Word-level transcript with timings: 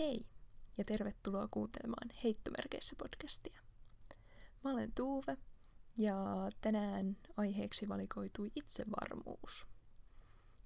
Hei 0.00 0.20
ja 0.78 0.84
tervetuloa 0.84 1.48
kuuntelemaan 1.50 2.10
Heittomerkeissä 2.24 2.96
podcastia. 2.98 3.60
Mä 4.64 4.70
olen 4.70 4.92
Tuuve 4.96 5.36
ja 5.98 6.16
tänään 6.60 7.16
aiheeksi 7.36 7.88
valikoitui 7.88 8.50
itsevarmuus. 8.56 9.66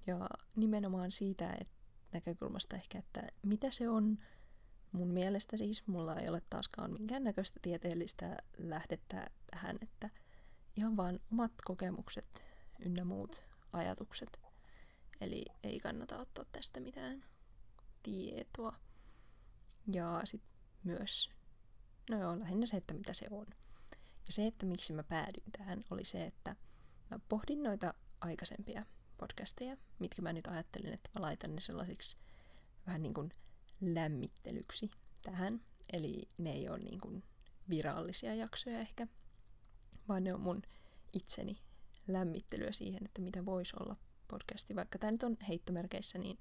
Ja 0.07 0.29
nimenomaan 0.57 1.13
siitä 1.13 1.51
että 1.51 1.73
näkökulmasta 2.13 2.77
ehkä, 2.77 2.99
että 2.99 3.23
mitä 3.43 3.71
se 3.71 3.89
on. 3.89 4.19
Mun 4.93 5.09
mielestä 5.09 5.57
siis 5.57 5.87
mulla 5.87 6.17
ei 6.17 6.29
ole 6.29 6.43
taaskaan 6.51 6.93
minkäännäköistä 6.93 7.59
tieteellistä 7.63 8.37
lähdettä 8.59 9.27
tähän, 9.51 9.79
että 9.83 10.11
ihan 10.77 10.97
vaan 10.97 11.21
omat 11.33 11.53
kokemukset 11.65 12.43
ynnä 12.79 13.05
muut 13.05 13.45
ajatukset. 13.73 14.41
Eli 15.21 15.45
ei 15.63 15.81
kannata 15.81 16.19
ottaa 16.19 16.45
tästä 16.53 16.81
mitään 16.81 17.25
tietoa. 18.03 18.73
Ja 19.93 20.21
sitten 20.25 20.51
myös, 20.85 21.31
no 22.11 22.21
joo, 22.21 22.39
lähinnä 22.39 22.67
se, 22.67 22.77
että 22.77 22.95
mitä 22.95 23.13
se 23.13 23.27
on. 23.31 23.47
Ja 24.27 24.33
se, 24.33 24.47
että 24.47 24.67
miksi 24.67 24.93
mä 24.93 25.03
päädyin 25.03 25.53
tähän, 25.59 25.85
oli 25.91 26.05
se, 26.05 26.25
että 26.25 26.57
mä 27.11 27.19
pohdin 27.29 27.63
noita 27.63 27.95
aikaisempia 28.21 28.87
podcasteja, 29.17 29.77
mitkä 29.99 30.23
mä 30.23 30.33
nyt 30.33 30.47
ajattelin, 30.47 30.93
että 30.93 31.11
mä 31.15 31.23
laitan 31.23 31.55
ne 31.55 31.61
sellaisiksi 31.61 32.17
vähän 32.87 33.03
niin 33.03 33.15
kuin 33.15 33.31
lämmittelyksi 33.81 34.91
tähän. 35.23 35.61
Eli 35.93 36.29
ne 36.39 36.53
ei 36.53 36.69
ole 36.69 36.79
niin 36.79 37.01
kuin 37.01 37.23
virallisia 37.69 38.35
jaksoja 38.35 38.79
ehkä, 38.79 39.07
vaan 40.09 40.25
ne 40.25 40.35
on 40.35 40.41
mun 40.41 40.63
itseni 41.13 41.59
lämmittelyä 42.09 42.73
siihen, 42.73 43.05
että 43.05 43.23
mitä 43.23 43.45
voisi 43.45 43.77
olla 43.81 43.97
podcasti. 44.29 44.77
Vaikka 44.77 44.99
tämä 44.99 45.11
nyt 45.11 45.23
on 45.23 45.37
heittomerkeissä, 45.49 46.19
niin 46.19 46.39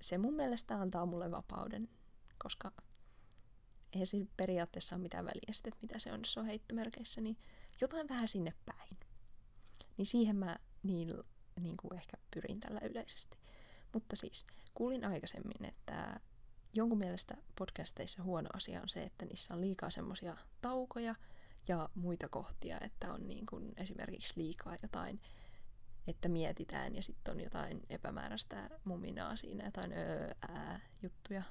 se 0.00 0.18
mun 0.18 0.34
mielestä 0.34 0.80
antaa 0.80 1.06
mulle 1.06 1.30
vapauden, 1.30 1.88
koska 2.46 2.72
eihän 3.92 4.06
siinä 4.06 4.26
periaatteessa 4.36 4.96
ole 4.96 5.02
mitään 5.02 5.24
väliä 5.24 5.52
sitten, 5.52 5.72
että 5.72 5.86
mitä 5.86 5.98
se 5.98 6.12
on, 6.12 6.20
jos 6.20 6.32
se 6.32 6.40
on 6.40 6.46
heittomerkeissä, 6.46 7.20
niin 7.20 7.36
jotain 7.80 8.08
vähän 8.08 8.28
sinne 8.28 8.52
päin. 8.66 8.98
Niin 9.96 10.06
siihen 10.06 10.36
mä 10.36 10.56
niin, 10.82 11.14
niin 11.62 11.76
kuin 11.80 11.94
ehkä 11.94 12.16
pyrin 12.34 12.60
tällä 12.60 12.80
yleisesti. 12.82 13.38
Mutta 13.92 14.16
siis, 14.16 14.46
kuulin 14.74 15.04
aikaisemmin, 15.04 15.64
että 15.64 16.20
jonkun 16.74 16.98
mielestä 16.98 17.36
podcasteissa 17.58 18.22
huono 18.22 18.48
asia 18.54 18.82
on 18.82 18.88
se, 18.88 19.02
että 19.02 19.24
niissä 19.24 19.54
on 19.54 19.60
liikaa 19.60 19.90
semmoisia 19.90 20.36
taukoja 20.60 21.14
ja 21.68 21.88
muita 21.94 22.28
kohtia, 22.28 22.80
että 22.80 23.12
on 23.12 23.28
niin 23.28 23.46
kuin 23.46 23.72
esimerkiksi 23.76 24.32
liikaa 24.36 24.76
jotain 24.82 25.20
että 26.06 26.28
mietitään 26.28 26.94
ja 26.94 27.02
sitten 27.02 27.34
on 27.34 27.40
jotain 27.40 27.82
epämääräistä 27.90 28.70
muminaa 28.84 29.36
siinä, 29.36 29.64
jotain 29.64 29.92
öö, 29.92 30.30
ää, 30.48 30.80
juttuja, 31.02 31.42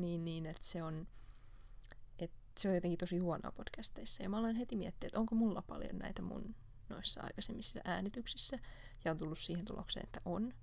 niin, 0.00 0.24
niin 0.24 0.46
että 0.46 0.64
se 0.64 0.82
on, 0.82 1.08
että 2.18 2.36
se 2.58 2.68
on 2.68 2.74
jotenkin 2.74 2.98
tosi 2.98 3.18
huonoa 3.18 3.52
podcasteissa. 3.52 4.22
Ja 4.22 4.28
mä 4.28 4.38
aloin 4.38 4.56
heti 4.56 4.76
miettiä, 4.76 5.06
että 5.06 5.20
onko 5.20 5.34
mulla 5.34 5.62
paljon 5.62 5.98
näitä 5.98 6.22
mun 6.22 6.54
noissa 6.88 7.20
aikaisemmissa 7.22 7.80
äänityksissä, 7.84 8.58
ja 9.04 9.10
on 9.10 9.18
tullut 9.18 9.38
siihen 9.38 9.64
tulokseen, 9.64 10.04
että 10.04 10.20
on. 10.24 10.54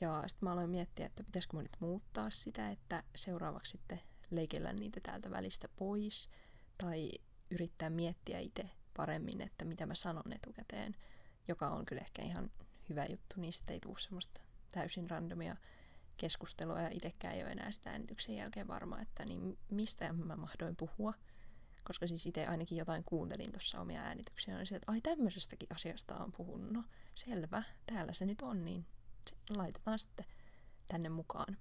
Ja 0.00 0.24
sitten 0.26 0.46
mä 0.46 0.52
aloin 0.52 0.70
miettiä, 0.70 1.06
että 1.06 1.24
pitäisikö 1.24 1.56
mä 1.56 1.62
nyt 1.62 1.76
muuttaa 1.80 2.30
sitä, 2.30 2.70
että 2.70 3.02
seuraavaksi 3.14 3.70
sitten 3.70 4.00
leikellä 4.30 4.72
niitä 4.72 5.00
täältä 5.02 5.30
välistä 5.30 5.68
pois, 5.76 6.30
tai 6.78 7.10
yrittää 7.50 7.90
miettiä 7.90 8.38
itse 8.38 8.70
paremmin, 8.96 9.40
että 9.40 9.64
mitä 9.64 9.86
mä 9.86 9.94
sanon 9.94 10.32
etukäteen– 10.32 10.96
joka 11.48 11.68
on 11.68 11.86
kyllä 11.86 12.00
ehkä 12.00 12.22
ihan 12.22 12.50
hyvä 12.88 13.06
juttu, 13.06 13.40
niin 13.40 13.52
sitten 13.52 13.74
ei 13.74 13.80
tule 13.80 13.98
semmoista 13.98 14.40
täysin 14.72 15.10
randomia 15.10 15.56
keskustelua 16.16 16.80
ja 16.80 16.88
itsekään 16.88 17.34
ei 17.34 17.42
ole 17.42 17.50
enää 17.52 17.70
sitä 17.70 17.90
äänityksen 17.90 18.36
jälkeen 18.36 18.68
varma, 18.68 19.00
että 19.00 19.24
niin 19.24 19.58
mistä 19.70 20.12
mä 20.12 20.36
mahdoin 20.36 20.76
puhua. 20.76 21.14
Koska 21.84 22.06
siis 22.06 22.26
itse 22.26 22.46
ainakin 22.46 22.78
jotain 22.78 23.04
kuuntelin 23.04 23.52
tuossa 23.52 23.80
omia 23.80 24.00
äänityksiä, 24.00 24.56
niin 24.56 24.66
se, 24.66 24.76
että 24.76 24.92
ai 24.92 25.00
tämmöisestäkin 25.00 25.68
asiasta 25.74 26.16
on 26.16 26.32
puhunut. 26.32 26.72
No 26.72 26.84
selvä, 27.14 27.62
täällä 27.86 28.12
se 28.12 28.26
nyt 28.26 28.42
on, 28.42 28.64
niin 28.64 28.86
se 29.30 29.36
laitetaan 29.56 29.98
sitten 29.98 30.26
tänne 30.86 31.08
mukaan. 31.08 31.56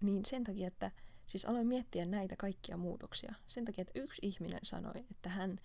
Niin 0.00 0.24
sen 0.24 0.44
takia, 0.44 0.68
että 0.68 0.90
siis 1.26 1.44
aloin 1.44 1.66
miettiä 1.66 2.04
näitä 2.04 2.36
kaikkia 2.36 2.76
muutoksia. 2.76 3.34
Sen 3.46 3.64
takia, 3.64 3.82
että 3.82 4.00
yksi 4.00 4.26
ihminen 4.26 4.60
sanoi, 4.62 5.04
että 5.10 5.28
hän 5.28 5.60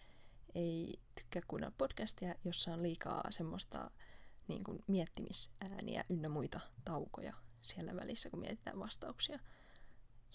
ei 0.56 1.00
tykkää 1.16 1.42
kuunnella 1.48 1.76
podcastia, 1.78 2.36
jossa 2.46 2.74
on 2.74 2.84
liikaa 2.84 3.24
semmoista 3.30 3.92
niin 4.48 4.64
kuin 4.64 4.84
miettimisääniä 4.88 6.06
ynnä 6.10 6.30
muita 6.30 6.60
taukoja 6.86 7.34
siellä 7.66 7.96
välissä, 7.96 8.30
kun 8.30 8.40
mietitään 8.40 8.80
vastauksia. 8.80 9.40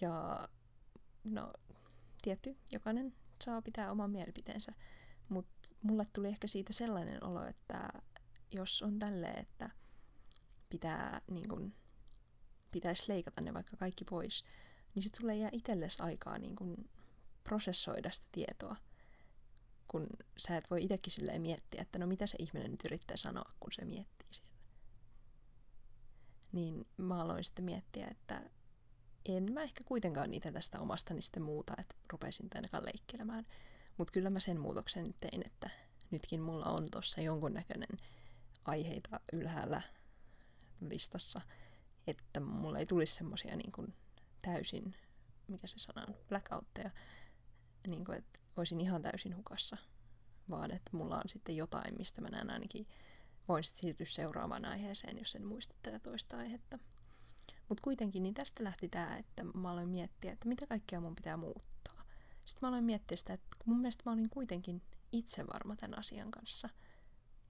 Ja 0.01 0.49
no, 1.25 1.53
tietty, 2.23 2.57
jokainen 2.73 3.15
saa 3.45 3.63
pitää 3.63 3.91
oman 3.91 4.11
mielipiteensä, 4.11 4.73
mutta 5.29 5.69
mulle 5.83 6.07
tuli 6.13 6.29
ehkä 6.29 6.47
siitä 6.47 6.73
sellainen 6.73 7.25
olo, 7.25 7.45
että 7.45 7.89
jos 8.53 8.83
on 8.83 8.99
tälleen, 8.99 9.39
että 9.39 9.71
pitää 10.71 11.21
niin 11.31 11.49
kun, 11.49 11.75
pitäisi 12.71 13.13
leikata 13.13 13.43
ne 13.43 13.55
vaikka 13.55 13.77
kaikki 13.77 14.05
pois, 14.05 14.45
niin 14.95 15.03
sitten 15.03 15.21
sulle 15.21 15.35
jää 15.35 15.51
itsellesi 15.53 16.03
aikaa 16.03 16.39
niin 16.39 16.57
kun, 16.57 16.91
prosessoida 17.45 18.11
sitä 18.11 18.29
tietoa– 18.33 18.77
kun 19.91 20.07
sä 20.37 20.57
et 20.57 20.71
voi 20.71 20.83
itsekin 20.83 21.13
silleen 21.13 21.43
miettiä, 21.43 21.83
että 21.83 21.99
no 21.99 22.07
mitä 22.07 22.27
se 22.27 22.37
ihminen 22.39 22.71
nyt 22.71 22.85
yrittää 22.85 23.17
sanoa, 23.17 23.51
kun 23.61 23.73
se 23.73 23.85
miettii 23.85 24.29
siellä. 24.31 24.50
Niin 26.53 26.87
mä 26.97 27.21
aloin 27.21 27.45
sitten 27.45 27.65
miettiä, 27.65 28.09
että 28.09 28.51
en 29.27 29.53
mä 29.53 29.63
ehkä 29.63 29.85
kuitenkaan 29.85 30.31
niitä 30.31 30.53
tästä 30.53 30.81
omastani 30.81 31.23
sitten 31.23 31.43
muuta, 31.43 31.75
että 31.79 31.95
rupeisin 32.13 32.49
ainakaan 32.55 32.85
leikkelemään. 32.85 33.47
Mutta 33.97 34.13
kyllä 34.13 34.31
mä 34.31 34.41
sen 34.41 34.61
muutoksen 34.61 35.15
tein, 35.21 35.43
että 35.47 35.71
nytkin 36.11 36.41
mulla 36.41 36.67
on 36.67 36.87
tuossa 36.91 37.21
jonkunnäköinen 37.21 37.99
aiheita 38.65 39.21
ylhäällä 39.33 39.83
listassa, 40.81 41.41
että 42.07 42.41
mulla 42.41 42.79
ei 42.79 42.87
tulisi 42.87 43.15
semmosia 43.15 43.57
niin 43.57 43.73
kuin 43.73 43.95
täysin, 44.43 44.95
mikä 45.49 45.67
se 45.67 45.79
sana 45.79 46.05
on, 46.09 46.15
blackoutteja, 46.29 46.91
niin 47.87 48.05
kuin, 48.05 48.19
että 48.19 48.39
olisin 48.57 48.81
ihan 48.81 49.03
täysin 49.03 49.37
hukassa, 49.37 49.77
vaan 50.51 50.73
että 50.75 50.91
mulla 50.97 51.17
on 51.17 51.29
sitten 51.29 51.57
jotain, 51.57 51.95
mistä 51.99 52.21
mä 52.21 52.29
näen 52.29 52.51
ainakin 52.51 52.87
voin 53.49 53.65
siirtyä 53.65 54.07
seuraavaan 54.07 54.65
aiheeseen, 54.65 55.19
jos 55.19 55.35
en 55.35 55.47
muista 55.47 55.75
tätä 55.83 55.99
toista 55.99 56.37
aihetta. 56.37 56.79
Mutta 57.69 57.83
kuitenkin 57.83 58.23
niin 58.23 58.35
tästä 58.35 58.65
lähti 58.65 58.89
tämä, 58.89 59.17
että 59.17 59.45
mä 59.45 59.71
aloin 59.71 59.89
miettiä, 59.89 60.33
että 60.33 60.49
mitä 60.49 60.67
kaikkea 60.67 61.01
mun 61.01 61.15
pitää 61.15 61.37
muuttaa. 61.37 62.05
Sitten 62.47 62.67
mä 62.67 62.69
aloin 62.69 62.85
miettiä 62.85 63.17
sitä, 63.17 63.33
että 63.33 63.57
mun 63.65 63.79
mielestä 63.81 64.03
mä 64.07 64.13
olin 64.13 64.31
kuitenkin 64.31 64.83
itse 65.13 65.47
varma 65.47 65.77
tämän 65.77 65.99
asian 65.99 66.31
kanssa. 66.31 66.69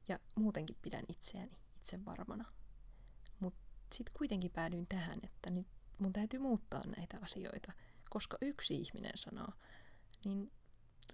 Ja 0.09 0.19
muutenkin 0.34 0.77
pidän 0.83 1.05
itseäni 1.09 1.59
itse 1.77 2.05
varmana. 2.05 2.45
Mutta 3.41 3.61
sitten 3.95 4.15
kuitenkin 4.19 4.50
päädyin 4.50 4.87
tähän, 4.87 5.19
että 5.23 5.50
nyt 5.50 5.67
mun 5.99 6.12
täytyy 6.12 6.41
muuttaa 6.41 6.83
näitä 6.97 7.19
asioita, 7.23 7.73
koska 8.11 8.37
yksi 8.41 8.75
ihminen 8.75 9.12
sanoo, 9.15 9.53
niin 10.25 10.53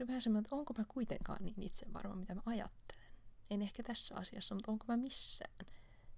vähän 0.08 0.22
semmoinen, 0.22 0.44
että 0.44 0.56
onko 0.56 0.74
mä 0.78 0.84
kuitenkaan 0.88 1.44
niin 1.44 1.62
itse 1.62 1.86
varma, 1.92 2.14
mitä 2.14 2.34
mä 2.34 2.42
ajattelen. 2.46 3.05
En 3.50 3.62
ehkä 3.62 3.82
tässä 3.82 4.16
asiassa, 4.16 4.54
mutta 4.54 4.72
onko 4.72 4.84
mä 4.88 4.96
missään. 4.96 5.66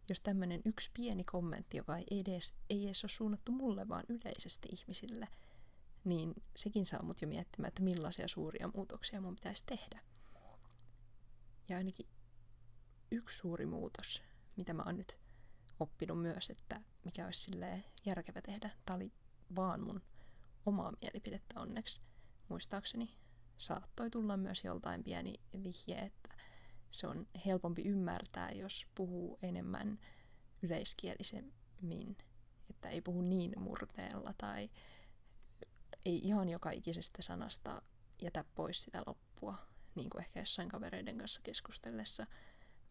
Jos 0.09 0.21
tämmöinen 0.21 0.63
yksi 0.65 0.91
pieni 0.95 1.25
kommentti, 1.25 1.77
joka 1.77 1.97
ei 1.97 2.07
edes, 2.11 2.55
ei 2.71 2.85
edes 2.85 3.05
ole 3.05 3.11
suunnattu 3.11 3.53
mulle, 3.53 3.89
vaan 3.89 4.05
yleisesti 4.09 4.69
ihmisille, 4.73 5.29
niin 6.05 6.35
sekin 6.57 6.87
saa 6.87 7.03
mut 7.03 7.23
jo 7.23 7.29
miettimään, 7.29 7.69
että 7.69 7.83
millaisia 7.83 8.29
suuria 8.29 8.71
muutoksia 8.75 9.21
mun 9.21 9.35
pitäisi 9.35 9.67
tehdä. 9.67 10.01
Ja 11.69 11.77
ainakin 11.77 12.07
yksi 13.11 13.37
suuri 13.37 13.67
muutos, 13.67 14.23
mitä 14.57 14.75
mä 14.75 14.83
oon 14.87 14.97
nyt 14.97 15.19
oppinut 15.81 16.23
myös, 16.23 16.51
että 16.51 16.81
mikä 17.05 17.25
olisi 17.25 17.41
silleen 17.41 17.85
järkevä 18.05 18.43
tehdä. 18.43 18.71
Tämä 18.87 18.97
oli 18.97 19.13
vaan 19.57 19.81
mun 19.81 20.03
omaa 20.67 20.93
mielipidettä 21.03 21.61
onneksi 21.61 22.01
muistaakseni 22.49 23.19
saattoi 23.59 24.11
tulla 24.11 24.37
myös 24.37 24.65
joltain 24.65 25.05
pieni 25.05 25.35
vihje, 25.63 25.99
että 25.99 26.35
se 26.91 27.07
on 27.07 27.27
helpompi 27.47 27.83
ymmärtää, 27.83 28.51
jos 28.51 28.87
puhuu 28.95 29.39
enemmän 29.43 29.99
yleiskielisemmin, 30.63 32.17
että 32.71 32.89
ei 32.89 33.01
puhu 33.01 33.21
niin 33.21 33.53
murteella 33.57 34.35
tai 34.39 34.71
ei 36.05 36.21
ihan 36.25 36.49
joka 36.49 36.71
ikisestä 36.71 37.23
sanasta 37.23 37.83
jätä 38.23 38.45
pois 38.55 38.83
sitä 38.83 39.03
loppua, 39.07 39.59
niin 39.95 40.11
kuin 40.11 40.23
ehkä 40.25 40.41
jossain 40.41 40.69
kavereiden 40.69 41.19
kanssa 41.19 41.41
keskustellessa, 41.45 42.27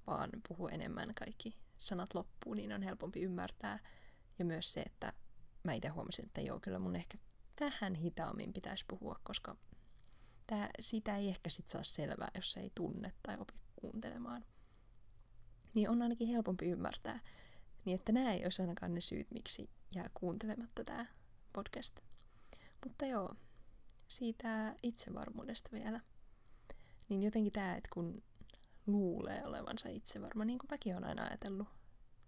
vaan 0.08 0.30
puhu 0.48 0.68
enemmän 0.68 1.14
kaikki 1.16 1.58
sanat 1.78 2.14
loppuun, 2.14 2.58
niin 2.58 2.74
on 2.74 2.82
helpompi 2.82 3.22
ymmärtää. 3.22 3.80
Ja 4.40 4.46
myös 4.46 4.74
se, 4.74 4.82
että 4.82 5.14
mä 5.64 5.74
itse 5.74 5.88
huomasin, 5.88 6.26
että 6.26 6.42
joo, 6.42 6.60
kyllä 6.60 6.80
mun 6.80 6.96
ehkä 6.96 7.18
vähän 7.60 7.96
hitaammin 7.96 8.54
pitäisi 8.54 8.86
puhua, 8.88 9.20
koska 9.24 9.56
tää, 10.48 10.70
sitä 10.80 11.18
ei 11.18 11.28
ehkä 11.28 11.50
sit 11.50 11.70
saa 11.70 11.84
selvää, 11.84 12.32
jos 12.36 12.58
ei 12.58 12.72
tunne 12.76 13.14
tai 13.24 13.38
opi 13.40 13.54
kuuntelemaan. 13.82 14.46
Niin 15.76 15.90
on 15.90 16.02
ainakin 16.02 16.28
helpompi 16.28 16.66
ymmärtää, 16.66 17.20
niin 17.86 17.96
että 17.96 18.12
nämä 18.12 18.34
ei 18.34 18.44
olisi 18.44 18.62
ainakaan 18.62 18.94
ne 18.94 19.02
syyt, 19.02 19.32
miksi 19.32 19.70
jää 19.96 20.10
kuuntelematta 20.14 20.84
tämä 20.84 21.06
podcast. 21.54 22.00
Mutta 22.86 23.06
joo, 23.06 23.36
siitä 24.08 24.76
itsevarmuudesta 24.84 25.70
vielä. 25.72 26.02
Niin 27.10 27.24
jotenkin 27.24 27.54
tämä, 27.54 27.76
että 27.76 27.90
kun 27.94 28.24
luulee 28.88 29.46
olevansa 29.46 29.90
itsevarma, 29.90 30.46
niin 30.46 30.60
kuin 30.60 30.68
mäkin 30.72 30.94
olen 30.94 31.10
aina 31.10 31.24
ajatellut. 31.24 31.68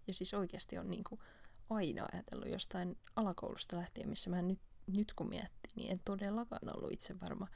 Ja 0.06 0.14
siis 0.14 0.34
oikeasti 0.34 0.78
on 0.78 0.90
niin 0.90 1.04
kuin 1.04 1.20
aina 1.70 2.06
ajatellut 2.12 2.48
jostain 2.48 2.98
alakoulusta 3.16 3.76
lähtien, 3.76 4.08
missä 4.08 4.30
mä 4.30 4.42
nyt, 4.42 4.60
nyt 4.86 5.12
kun 5.12 5.28
miettii, 5.28 5.72
niin 5.76 5.90
en 5.90 6.00
todellakaan 6.04 6.76
ollut 6.76 6.92
itsevarma, 6.92 7.48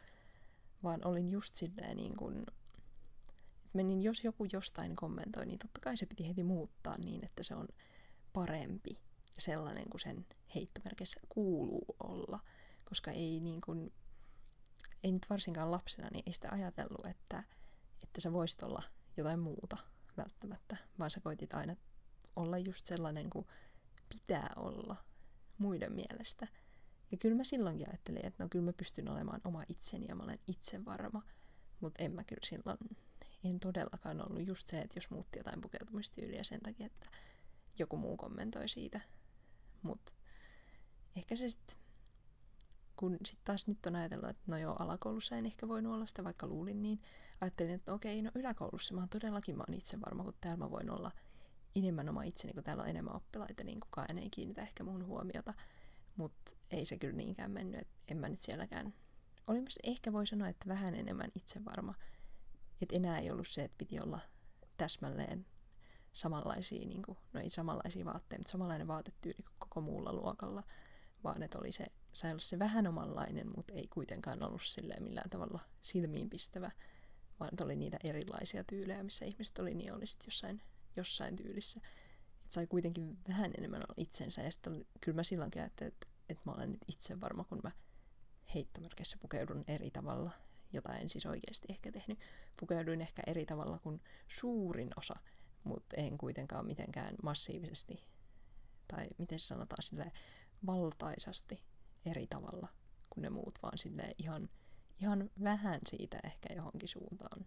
vaan 0.82 1.06
olin 1.06 1.28
just 1.28 1.54
silleen 1.54 1.96
niin 1.96 2.16
kuin, 2.16 2.46
menin, 3.74 4.02
jos 4.02 4.24
joku 4.24 4.46
jostain 4.52 4.96
kommentoi, 4.96 5.46
niin 5.46 5.58
totta 5.58 5.80
kai 5.80 5.96
se 5.96 6.06
piti 6.06 6.28
heti 6.28 6.44
muuttaa 6.44 6.94
niin, 7.04 7.24
että 7.24 7.42
se 7.42 7.54
on 7.54 7.68
parempi 8.32 8.90
ja 9.36 9.42
sellainen 9.42 9.90
kuin 9.90 10.00
sen 10.00 10.26
heittomerkissä 10.54 11.20
kuuluu 11.28 11.84
olla, 12.02 12.40
koska 12.84 13.10
ei 13.10 13.40
niin 13.40 13.60
kuin, 13.60 13.92
ei 15.02 15.12
nyt 15.12 15.26
varsinkaan 15.30 15.70
lapsena, 15.70 16.08
niin 16.12 16.22
ei 16.26 16.32
sitä 16.32 16.48
ajatellut, 16.52 17.06
että, 17.06 17.44
että 18.02 18.20
sä 18.20 18.32
voisit 18.32 18.62
olla 18.62 18.82
jotain 19.16 19.40
muuta 19.40 19.76
välttämättä, 20.16 20.76
vaan 20.98 21.10
sä 21.10 21.20
koitit 21.20 21.54
aina 21.54 21.76
olla 22.36 22.58
just 22.58 22.86
sellainen 22.86 23.30
kuin 23.30 23.46
pitää 24.08 24.50
olla 24.56 24.96
muiden 25.58 25.92
mielestä. 25.92 26.48
Ja 27.10 27.16
kyllä 27.18 27.36
mä 27.36 27.44
silloinkin 27.44 27.88
ajattelin, 27.88 28.26
että 28.26 28.44
no 28.44 28.48
kyllä 28.48 28.64
mä 28.64 28.72
pystyn 28.72 29.08
olemaan 29.08 29.40
oma 29.44 29.64
itseni 29.68 30.06
ja 30.08 30.14
mä 30.14 30.22
olen 30.22 30.38
itse 30.46 30.84
varma, 30.84 31.22
mutta 31.80 32.02
en 32.02 32.12
mä 32.12 32.24
kyllä 32.24 32.46
silloin, 32.46 32.78
en 33.44 33.60
todellakaan 33.60 34.30
ollut 34.30 34.48
just 34.48 34.66
se, 34.66 34.78
että 34.78 34.96
jos 34.96 35.10
muutti 35.10 35.38
jotain 35.38 35.60
pukeutumistyyliä 35.60 36.42
sen 36.42 36.60
takia, 36.60 36.86
että 36.86 37.06
joku 37.78 37.96
muu 37.96 38.16
kommentoi 38.16 38.68
siitä. 38.68 39.00
Mutta 39.82 40.12
ehkä 41.16 41.36
se 41.36 41.48
sitten 41.48 41.76
kun 42.96 43.18
sitten 43.24 43.44
taas 43.44 43.66
nyt 43.66 43.86
on 43.86 43.96
ajatellut, 43.96 44.30
että 44.30 44.42
no 44.46 44.58
joo, 44.58 44.76
alakoulussa 44.78 45.36
en 45.36 45.46
ehkä 45.46 45.68
voinut 45.68 45.94
olla 45.94 46.06
sitä, 46.06 46.24
vaikka 46.24 46.46
luulin 46.46 46.82
niin. 46.82 47.00
Ajattelin, 47.40 47.74
että 47.74 47.92
okei, 47.92 48.22
no 48.22 48.30
yläkoulussa 48.34 48.94
mä 48.94 49.00
oon 49.00 49.08
todellakin 49.08 49.56
mä 49.56 49.64
oon 49.68 49.74
itse 49.74 50.00
varma, 50.00 50.24
kun 50.24 50.34
täällä 50.40 50.58
mä 50.58 50.70
voin 50.70 50.90
olla 50.90 51.10
enemmän 51.74 52.08
oma 52.08 52.22
itseni, 52.22 52.52
kun 52.52 52.62
täällä 52.62 52.82
on 52.82 52.88
enemmän 52.88 53.16
oppilaita, 53.16 53.64
niin 53.64 53.80
kukaan 53.80 54.18
ei 54.18 54.30
kiinnitä 54.30 54.62
ehkä 54.62 54.84
mun 54.84 55.06
huomiota. 55.06 55.54
Mutta 56.16 56.52
ei 56.70 56.86
se 56.86 56.98
kyllä 56.98 57.16
niinkään 57.16 57.50
mennyt, 57.50 57.80
että 57.80 57.94
en 58.08 58.16
mä 58.18 58.28
nyt 58.28 58.40
sielläkään... 58.40 58.94
Olin 59.46 59.66
ehkä 59.82 60.12
voi 60.12 60.26
sanoa, 60.26 60.48
että 60.48 60.68
vähän 60.68 60.94
enemmän 60.94 61.30
itsevarma. 61.34 61.94
Että 62.82 62.96
enää 62.96 63.18
ei 63.18 63.30
ollut 63.30 63.48
se, 63.48 63.64
että 63.64 63.78
piti 63.78 64.00
olla 64.00 64.20
täsmälleen 64.76 65.46
samanlaisia, 66.12 66.86
niin 66.86 67.02
kuin, 67.02 67.18
no 67.32 67.40
ei 67.40 67.50
samanlaisia 67.50 68.04
vaatteita, 68.04 68.40
mutta 68.40 68.52
samanlainen 68.52 68.88
vaatetyyli 68.88 69.42
kuin 69.42 69.56
koko 69.58 69.80
muulla 69.80 70.12
luokalla, 70.12 70.62
vaan 71.24 71.42
että 71.42 71.58
oli 71.58 71.72
se 71.72 71.86
sai 72.12 72.30
olla 72.30 72.40
se 72.40 72.58
vähän 72.58 72.86
omanlainen, 72.86 73.52
mutta 73.56 73.74
ei 73.74 73.86
kuitenkaan 73.86 74.42
ollut 74.42 74.62
silleen 74.64 75.02
millään 75.02 75.30
tavalla 75.30 75.60
silmiinpistävä, 75.80 76.70
vaan 77.40 77.50
oli 77.64 77.76
niitä 77.76 77.96
erilaisia 78.04 78.64
tyylejä, 78.64 79.02
missä 79.02 79.24
ihmiset 79.24 79.58
oli, 79.58 79.74
niin 79.74 79.96
oli 79.96 80.06
sitten 80.06 80.26
jossain, 80.26 80.62
jossain 80.96 81.36
tyylissä. 81.36 81.80
Et 82.44 82.50
sai 82.50 82.66
kuitenkin 82.66 83.18
vähän 83.28 83.52
enemmän 83.58 83.80
olla 83.80 83.94
itsensä, 83.96 84.42
ja 84.42 84.50
sitten 84.52 84.84
kyllä 85.00 85.16
mä 85.16 85.22
silloinkin 85.22 85.62
ajattelin, 85.62 85.92
että, 85.92 86.06
että 86.28 86.42
mä 86.46 86.52
olen 86.52 86.70
nyt 86.70 86.84
itse 86.88 87.20
varma, 87.20 87.44
kun 87.44 87.60
mä 87.62 87.70
heittomerkeissä 88.54 89.16
pukeudun 89.20 89.64
eri 89.66 89.90
tavalla, 89.90 90.30
jota 90.74 90.94
en 90.94 91.10
siis 91.10 91.26
oikeasti 91.26 91.66
ehkä 91.70 91.92
tehnyt. 91.92 92.18
Pukeuduin 92.60 93.00
ehkä 93.00 93.22
eri 93.26 93.46
tavalla 93.46 93.78
kuin 93.78 94.00
suurin 94.28 94.90
osa, 94.96 95.14
mutta 95.64 95.96
en 95.96 96.18
kuitenkaan 96.18 96.66
mitenkään 96.66 97.14
massiivisesti, 97.22 98.00
tai 98.88 99.06
miten 99.18 99.38
se 99.38 99.46
sanotaan 99.46 99.82
sille 99.82 100.12
valtaisasti 100.66 101.62
eri 102.06 102.26
tavalla 102.26 102.68
kuin 103.10 103.22
ne 103.22 103.30
muut, 103.30 103.62
vaan 103.62 103.78
silleen 103.78 104.14
ihan, 104.18 104.48
ihan 105.00 105.30
vähän 105.44 105.80
siitä 105.86 106.18
ehkä 106.24 106.54
johonkin 106.54 106.88
suuntaan 106.88 107.46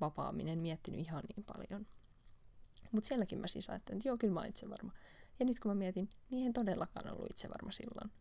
vapaaminen, 0.00 0.58
miettinyt 0.58 1.00
ihan 1.00 1.22
niin 1.36 1.44
paljon. 1.44 1.86
Mutta 2.92 3.08
sielläkin 3.08 3.38
mä 3.38 3.46
siis 3.46 3.70
ajattelin, 3.70 3.98
että 3.98 4.08
joo, 4.08 4.18
kyllä 4.18 4.34
mä 4.34 4.40
oon 4.40 4.48
itse 4.48 4.70
varma. 4.70 4.92
Ja 5.38 5.46
nyt 5.46 5.60
kun 5.60 5.70
mä 5.70 5.74
mietin, 5.74 6.10
niin 6.30 6.46
en 6.46 6.52
todellakaan 6.52 7.12
ollut 7.12 7.30
itse 7.30 7.48
varma 7.48 7.70
silloin. 7.70 8.12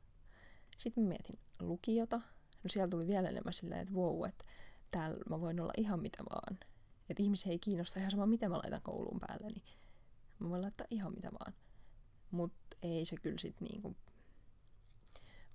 Sitten 0.77 1.03
mä 1.03 1.07
mietin 1.07 1.39
lukiota. 1.59 2.21
No 2.63 2.67
siellä 2.67 2.89
tuli 2.89 3.07
vielä 3.07 3.29
enemmän 3.29 3.53
silleen, 3.53 3.81
että 3.81 3.93
wow, 3.93 4.27
että 4.27 4.45
täällä 4.91 5.17
mä 5.29 5.41
voin 5.41 5.59
olla 5.59 5.73
ihan 5.77 5.99
mitä 5.99 6.23
vaan. 6.29 6.59
Että 7.09 7.23
ihmisiä 7.23 7.51
ei 7.51 7.59
kiinnosta 7.59 7.99
ihan 7.99 8.11
sama, 8.11 8.25
mitä 8.25 8.49
mä 8.49 8.57
laitan 8.57 8.81
kouluun 8.83 9.19
päälle, 9.19 9.47
niin 9.47 9.65
mä 10.39 10.49
voin 10.49 10.61
laittaa 10.61 10.87
ihan 10.89 11.13
mitä 11.15 11.29
vaan. 11.31 11.53
Mutta 12.31 12.77
ei 12.81 13.05
se 13.05 13.15
kyllä 13.15 13.37
sitten 13.37 13.67
niinku 13.67 13.95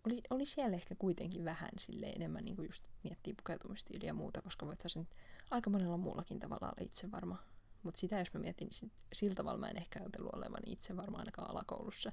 oli, 0.07 0.23
oli 0.31 0.47
siellä 0.47 0.77
ehkä 0.77 0.95
kuitenkin 0.95 1.45
vähän 1.45 1.71
sille 1.79 2.07
enemmän 2.07 2.45
niin 2.45 2.57
kuin 2.57 2.67
just 2.67 2.85
miettiä 3.05 3.35
pukeutumistyyliä 3.37 4.07
ja 4.07 4.15
muuta, 4.15 4.43
koska 4.43 4.67
voitaisiin 4.67 5.09
aika 5.51 5.71
monella 5.71 5.97
muullakin 5.97 6.39
tavalla 6.39 6.67
olla 6.67 6.85
itse 6.85 7.11
varma. 7.11 7.43
Mutta 7.83 8.01
sitä 8.01 8.19
jos 8.19 8.35
mä 8.35 8.41
mietin, 8.41 8.67
niin 8.67 8.75
sit, 8.75 8.93
sillä 9.13 9.35
tavalla 9.35 9.59
mä 9.59 9.69
en 9.69 9.77
ehkä 9.77 10.01
ajatellut 10.01 10.35
olevan 10.35 10.61
itse 10.67 10.97
varma 10.97 11.19
ainakaan 11.19 11.51
alakoulussa. 11.51 12.13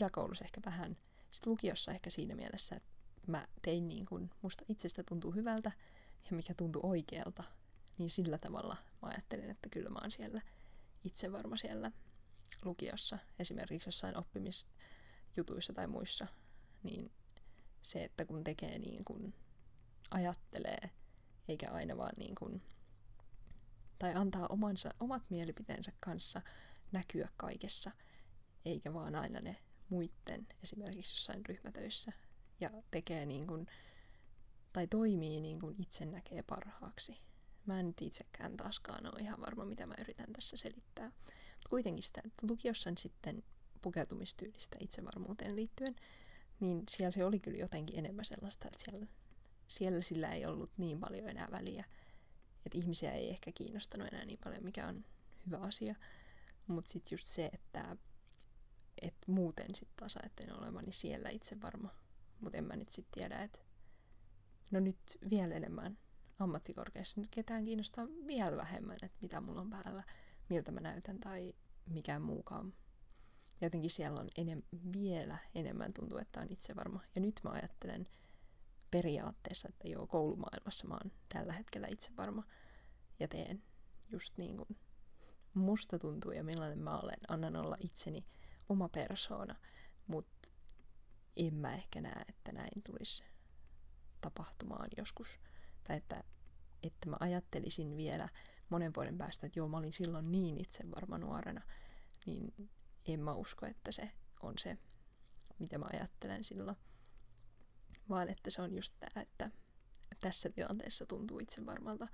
Yläkoulussa 0.00 0.44
ehkä 0.44 0.60
vähän. 0.66 0.96
Sitten 1.30 1.50
lukiossa 1.50 1.92
ehkä 1.92 2.10
siinä 2.10 2.34
mielessä, 2.34 2.76
että 2.76 2.93
mä 3.26 3.48
tein 3.62 3.88
niin 3.88 4.06
kuin, 4.06 4.30
musta 4.42 4.64
itsestä 4.68 5.02
tuntuu 5.02 5.32
hyvältä 5.32 5.72
ja 6.30 6.36
mikä 6.36 6.54
tuntuu 6.54 6.90
oikealta. 6.90 7.44
Niin 7.98 8.10
sillä 8.10 8.38
tavalla 8.38 8.76
mä 9.02 9.08
ajattelin, 9.08 9.50
että 9.50 9.68
kyllä 9.68 9.90
mä 9.90 9.98
oon 10.02 10.10
siellä 10.10 10.40
itse 11.04 11.32
varma 11.32 11.56
siellä 11.56 11.92
lukiossa. 12.64 13.18
Esimerkiksi 13.38 13.88
jossain 13.88 14.16
oppimisjutuissa 14.16 15.72
tai 15.72 15.86
muissa 15.86 16.26
niin 16.82 17.12
se, 17.82 18.04
että 18.04 18.24
kun 18.24 18.44
tekee 18.44 18.78
niin 18.78 19.04
kuin 19.04 19.34
ajattelee, 20.10 20.90
eikä 21.48 21.70
aina 21.70 21.96
vaan 21.96 22.14
niin 22.18 22.34
kuin, 22.34 22.62
tai 23.98 24.14
antaa 24.14 24.46
omansa, 24.48 24.94
omat 25.00 25.22
mielipiteensä 25.30 25.92
kanssa 26.00 26.42
näkyä 26.92 27.28
kaikessa, 27.36 27.90
eikä 28.64 28.94
vaan 28.94 29.14
aina 29.14 29.40
ne 29.40 29.56
muitten 29.88 30.46
esimerkiksi 30.62 31.14
jossain 31.14 31.46
ryhmätöissä 31.46 32.12
ja 32.60 32.70
tekee 32.90 33.26
niin 33.26 33.46
kuin, 33.46 33.66
tai 34.72 34.86
toimii 34.86 35.40
niin 35.40 35.60
kuin 35.60 35.74
itse 35.78 36.04
näkee 36.04 36.42
parhaaksi. 36.42 37.18
Mä 37.66 37.80
en 37.80 37.86
nyt 37.86 38.02
itsekään 38.02 38.56
taaskaan 38.56 39.06
ole 39.06 39.20
ihan 39.20 39.40
varma, 39.40 39.64
mitä 39.64 39.86
mä 39.86 39.94
yritän 40.00 40.32
tässä 40.32 40.56
selittää. 40.56 41.06
Mutta 41.06 41.70
kuitenkin 41.70 42.02
sitä, 42.02 42.20
että 42.24 42.46
lukiossa 42.46 42.90
sitten 42.98 43.42
pukeutumistyylistä 43.80 44.76
itsevarmuuteen 44.80 45.56
liittyen, 45.56 45.96
niin 46.60 46.82
siellä 46.90 47.10
se 47.10 47.24
oli 47.24 47.40
kyllä 47.40 47.58
jotenkin 47.58 47.98
enemmän 47.98 48.24
sellaista, 48.24 48.68
että 48.68 48.82
siellä, 48.84 49.06
siellä 49.68 50.00
sillä 50.00 50.32
ei 50.32 50.46
ollut 50.46 50.70
niin 50.76 51.00
paljon 51.00 51.28
enää 51.28 51.48
väliä. 51.50 51.84
Että 52.66 52.78
ihmisiä 52.78 53.12
ei 53.12 53.30
ehkä 53.30 53.52
kiinnostanut 53.54 54.08
enää 54.08 54.24
niin 54.24 54.38
paljon, 54.44 54.64
mikä 54.64 54.86
on 54.86 55.04
hyvä 55.46 55.58
asia. 55.58 55.94
Mutta 56.66 56.90
sitten 56.90 57.14
just 57.14 57.26
se, 57.26 57.50
että 57.52 57.96
et 59.02 59.14
muuten 59.26 59.74
sitten 59.74 59.96
taas 59.96 60.16
ajattelin 60.16 60.58
olevani 60.58 60.92
siellä 60.92 61.28
itse 61.30 61.60
varma. 61.60 62.03
Mutta 62.40 62.58
en 62.58 62.64
mä 62.64 62.76
nyt 62.76 62.88
sitten 62.88 63.20
tiedä, 63.20 63.38
että 63.38 63.58
no 64.70 64.80
nyt 64.80 64.98
vielä 65.30 65.54
enemmän 65.54 65.98
ammattikorkeassa 66.38 67.20
nyt 67.20 67.30
ketään 67.30 67.64
kiinnostaa 67.64 68.06
vielä 68.26 68.56
vähemmän, 68.56 68.96
että 69.02 69.18
mitä 69.22 69.40
mulla 69.40 69.60
on 69.60 69.70
päällä, 69.70 70.04
miltä 70.48 70.72
mä 70.72 70.80
näytän 70.80 71.20
tai 71.20 71.54
mikään 71.86 72.22
muukaan 72.22 72.74
jotenkin 73.60 73.90
siellä 73.90 74.20
on 74.20 74.28
enem, 74.36 74.62
vielä 74.92 75.38
enemmän 75.54 75.92
tuntuu, 75.92 76.18
että 76.18 76.40
on 76.40 76.46
itse 76.50 76.76
varma. 76.76 77.00
Ja 77.14 77.20
nyt 77.20 77.40
mä 77.44 77.50
ajattelen 77.50 78.06
periaatteessa, 78.90 79.68
että 79.68 79.88
joo, 79.88 80.06
koulumaailmassa 80.06 80.88
mä 80.88 80.94
oon 80.94 81.12
tällä 81.34 81.52
hetkellä 81.52 81.86
itse 81.90 82.10
varma 82.16 82.42
ja 83.20 83.28
teen 83.28 83.62
just 84.10 84.38
niin 84.38 84.56
kuin 84.56 84.68
musta 85.54 85.98
tuntuu 85.98 86.32
ja 86.32 86.44
millainen 86.44 86.78
mä 86.78 86.98
olen. 86.98 87.18
Annan 87.28 87.56
olla 87.56 87.76
itseni 87.80 88.26
oma 88.68 88.88
persoona, 88.88 89.56
mutta 90.06 90.48
en 91.36 91.54
mä 91.54 91.74
ehkä 91.74 92.00
näe, 92.00 92.22
että 92.28 92.52
näin 92.52 92.82
tulisi 92.86 93.24
tapahtumaan 94.20 94.88
joskus. 94.96 95.40
Tai 95.84 95.96
että, 95.96 96.24
että 96.82 97.08
mä 97.08 97.16
ajattelisin 97.20 97.96
vielä 97.96 98.28
monen 98.68 98.92
vuoden 98.96 99.18
päästä, 99.18 99.46
että 99.46 99.58
joo, 99.58 99.68
mä 99.68 99.76
olin 99.76 99.92
silloin 99.92 100.32
niin 100.32 100.58
itse 100.58 100.90
varma 100.90 101.18
nuorena, 101.18 101.60
niin 102.26 102.70
en 103.06 103.20
mä 103.20 103.34
usko, 103.34 103.66
että 103.66 103.92
se 103.92 104.10
on 104.42 104.54
se, 104.58 104.78
mitä 105.58 105.78
mä 105.78 105.86
ajattelen 105.92 106.44
silloin. 106.44 106.76
Vaan 108.08 108.28
että 108.28 108.50
se 108.50 108.62
on 108.62 108.74
just 108.74 108.94
tämä, 109.00 109.22
että 109.22 109.50
tässä 110.20 110.50
tilanteessa 110.50 111.06
tuntuu 111.06 111.38
itse 111.38 111.66
varmalta 111.66 112.08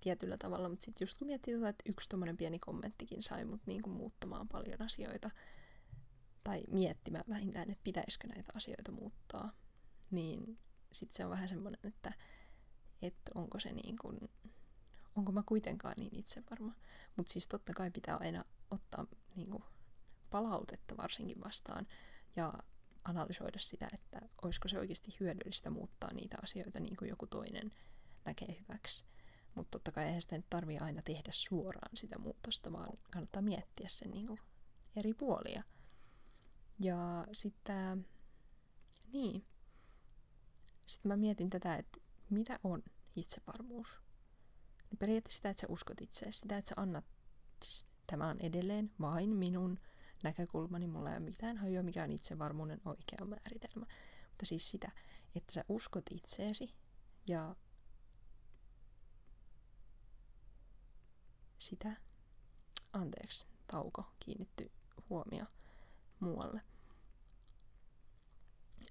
tietyllä 0.00 0.36
tavalla, 0.38 0.68
mutta 0.68 0.84
sitten 0.84 1.06
just 1.06 1.18
kun 1.18 1.26
miettii 1.26 1.54
tota, 1.54 1.68
että 1.68 1.84
yksi 1.90 2.08
tommonen 2.08 2.36
pieni 2.36 2.58
kommenttikin 2.58 3.22
sai 3.22 3.44
mut 3.44 3.66
niinku 3.66 3.90
muuttamaan 3.90 4.48
paljon 4.48 4.82
asioita, 4.82 5.30
tai 6.48 6.62
miettimään 6.70 7.24
vähintään, 7.28 7.70
että 7.70 7.84
pitäisikö 7.84 8.28
näitä 8.28 8.52
asioita 8.56 8.92
muuttaa, 8.92 9.52
niin 10.10 10.58
sitten 10.92 11.16
se 11.16 11.24
on 11.24 11.30
vähän 11.30 11.48
semmoinen, 11.48 11.80
että, 11.84 12.12
että 13.02 13.30
onko 13.34 13.60
se 13.60 13.72
niin 13.72 13.96
kuin, 13.98 14.18
onko 15.16 15.32
mä 15.32 15.42
kuitenkaan 15.46 15.94
niin 15.96 16.16
itse 16.16 16.42
varma. 16.50 16.74
Mutta 17.16 17.32
siis 17.32 17.48
totta 17.48 17.72
kai 17.74 17.90
pitää 17.90 18.16
aina 18.16 18.44
ottaa 18.70 19.06
niin 19.36 19.50
kuin, 19.50 19.62
palautetta 20.30 20.96
varsinkin 20.96 21.40
vastaan 21.44 21.86
ja 22.36 22.52
analysoida 23.04 23.58
sitä, 23.58 23.88
että 23.92 24.20
olisiko 24.42 24.68
se 24.68 24.78
oikeasti 24.78 25.16
hyödyllistä 25.20 25.70
muuttaa 25.70 26.12
niitä 26.12 26.36
asioita 26.42 26.80
niin 26.80 26.96
kuin 26.96 27.08
joku 27.08 27.26
toinen 27.26 27.72
näkee 28.24 28.56
hyväksi. 28.60 29.04
Mutta 29.54 29.70
totta 29.70 29.92
kai 29.92 30.04
eihän 30.04 30.22
sitä 30.22 30.36
nyt 30.36 30.50
tarvitse 30.50 30.84
aina 30.84 31.02
tehdä 31.02 31.30
suoraan 31.32 31.96
sitä 31.96 32.18
muutosta, 32.18 32.72
vaan 32.72 32.92
kannattaa 33.10 33.42
miettiä 33.42 33.88
sen 33.88 34.10
niin 34.10 34.26
kuin 34.26 34.40
eri 34.96 35.14
puolia. 35.14 35.62
Ja 36.80 37.26
sitten, 37.32 38.06
niin. 39.12 39.44
Sitten 40.86 41.08
mä 41.08 41.16
mietin 41.16 41.50
tätä, 41.50 41.76
että 41.76 42.00
mitä 42.30 42.60
on 42.64 42.82
itsevarmuus? 43.16 44.00
Niin 44.90 44.98
periaatteessa 44.98 45.36
sitä, 45.36 45.50
että 45.50 45.60
sä 45.60 45.66
uskot 45.70 46.00
itseäsi, 46.00 46.38
sitä, 46.38 46.58
että 46.58 46.68
sä 46.68 46.74
annat, 46.76 47.04
siis 47.64 47.86
tämä 48.06 48.28
on 48.28 48.40
edelleen 48.40 48.90
vain 49.00 49.30
minun 49.30 49.78
näkökulmani, 50.22 50.86
mulla 50.86 51.10
ei 51.10 51.16
ole 51.16 51.24
mitään 51.24 51.56
hajua, 51.56 51.82
mikä 51.82 52.02
on 52.02 52.10
itsevarmuuden 52.10 52.80
oikea 52.84 53.26
määritelmä. 53.26 53.86
Mutta 54.28 54.46
siis 54.46 54.70
sitä, 54.70 54.92
että 55.34 55.52
sä 55.52 55.64
uskot 55.68 56.04
itseesi 56.10 56.74
ja 57.28 57.56
sitä, 61.58 61.96
anteeksi, 62.92 63.46
tauko 63.66 64.04
kiinnitty 64.18 64.70
huomio 65.10 65.44
muualle. 66.20 66.60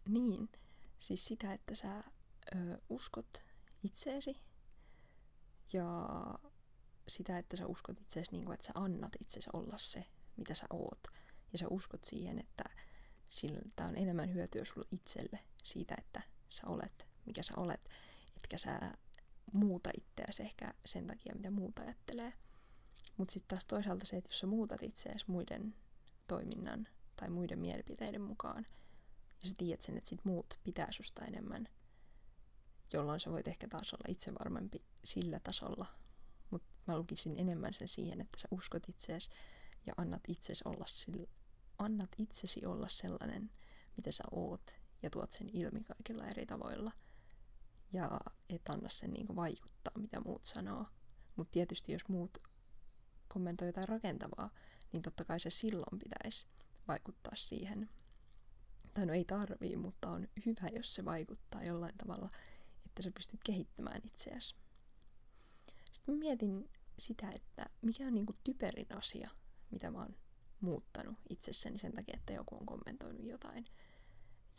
Niin, 0.07 0.49
siis 0.99 1.25
sitä, 1.25 1.53
että 1.53 1.75
sä 1.75 2.03
ö, 2.55 2.77
uskot 2.89 3.45
itseesi 3.83 4.37
ja 5.73 6.07
sitä, 7.07 7.37
että 7.37 7.57
sä 7.57 7.67
uskot 7.67 8.01
itseesi 8.01 8.31
niin 8.31 8.45
kuin, 8.45 8.53
että 8.53 8.65
sä 8.65 8.71
annat 8.75 9.11
itsesi 9.21 9.49
olla 9.53 9.77
se, 9.77 10.05
mitä 10.37 10.53
sä 10.53 10.65
oot. 10.69 11.07
Ja 11.51 11.57
sä 11.57 11.67
uskot 11.69 12.03
siihen, 12.03 12.39
että 12.39 12.63
siltä 13.29 13.85
on 13.85 13.95
enemmän 13.95 14.33
hyötyä 14.33 14.65
sulle 14.65 14.87
itselle 14.91 15.39
siitä, 15.63 15.95
että 15.97 16.21
sä 16.49 16.67
olet, 16.67 17.09
mikä 17.25 17.43
sä 17.43 17.53
olet, 17.57 17.89
etkä 18.37 18.57
sä 18.57 18.93
muuta 19.53 19.89
itseäsi 19.97 20.43
ehkä 20.43 20.73
sen 20.85 21.07
takia, 21.07 21.35
mitä 21.35 21.51
muuta 21.51 21.81
ajattelee. 21.81 22.33
Mutta 23.17 23.31
sitten 23.31 23.47
taas 23.47 23.65
toisaalta 23.65 24.05
se, 24.05 24.17
että 24.17 24.29
jos 24.29 24.39
sä 24.39 24.47
muutat 24.47 24.83
itseäsi 24.83 25.25
muiden 25.27 25.75
toiminnan 26.27 26.87
tai 27.19 27.29
muiden 27.29 27.59
mielipiteiden 27.59 28.21
mukaan, 28.21 28.65
ja 29.43 29.49
sä 29.49 29.55
tiedät 29.57 29.81
sen, 29.81 29.97
että 29.97 30.09
sit 30.09 30.25
muut 30.25 30.59
pitää 30.63 30.91
susta 30.91 31.25
enemmän, 31.25 31.67
jolloin 32.93 33.19
sä 33.19 33.31
voit 33.31 33.47
ehkä 33.47 33.67
taas 33.67 33.93
olla 33.93 34.05
itse 34.07 34.33
varmempi 34.33 34.83
sillä 35.03 35.39
tasolla. 35.39 35.85
Mutta 36.49 36.67
mä 36.87 36.97
lukisin 36.97 37.35
enemmän 37.37 37.73
sen 37.73 37.87
siihen, 37.87 38.21
että 38.21 38.39
sä 38.39 38.47
uskot 38.51 38.89
itseesi 38.89 39.29
ja 39.85 39.93
annat 39.97 40.21
itsesi 40.27 40.63
olla, 40.65 40.85
sillä, 40.87 41.27
annat 41.77 42.09
itsesi 42.17 42.65
olla 42.65 42.87
sellainen, 42.87 43.51
mitä 43.97 44.11
sä 44.11 44.23
oot, 44.31 44.81
ja 45.03 45.09
tuot 45.09 45.31
sen 45.31 45.49
ilmi 45.53 45.83
kaikilla 45.83 46.27
eri 46.27 46.45
tavoilla. 46.45 46.91
Ja 47.93 48.19
et 48.49 48.69
anna 48.69 48.89
sen 48.89 49.11
niinku 49.11 49.35
vaikuttaa, 49.35 49.97
mitä 49.97 50.19
muut 50.19 50.45
sanoo. 50.45 50.85
Mutta 51.35 51.51
tietysti 51.51 51.91
jos 51.91 52.07
muut 52.07 52.37
kommentoi 53.27 53.67
jotain 53.67 53.87
rakentavaa, 53.87 54.49
niin 54.91 55.01
totta 55.01 55.25
kai 55.25 55.39
se 55.39 55.49
silloin 55.49 55.99
pitäisi 55.99 56.47
vaikuttaa 56.87 57.35
siihen. 57.35 57.89
Tai 58.93 59.05
no 59.05 59.13
ei 59.13 59.25
tarvii, 59.25 59.77
mutta 59.77 60.09
on 60.09 60.27
hyvä, 60.45 60.67
jos 60.75 60.95
se 60.95 61.05
vaikuttaa 61.05 61.63
jollain 61.63 61.97
tavalla, 61.97 62.29
että 62.85 63.03
sä 63.03 63.11
pystyt 63.11 63.39
kehittämään 63.45 64.01
itseäsi. 64.03 64.55
Sitten 65.91 66.15
mä 66.15 66.19
mietin 66.19 66.69
sitä, 66.99 67.29
että 67.31 67.65
mikä 67.81 68.07
on 68.07 68.13
niinku 68.13 68.33
typerin 68.43 68.97
asia, 68.97 69.29
mitä 69.71 69.91
mä 69.91 69.99
oon 69.99 70.15
muuttanut 70.61 71.17
itsessäni 71.29 71.77
sen 71.77 71.93
takia, 71.93 72.15
että 72.17 72.33
joku 72.33 72.55
on 72.55 72.65
kommentoinut 72.65 73.25
jotain. 73.25 73.65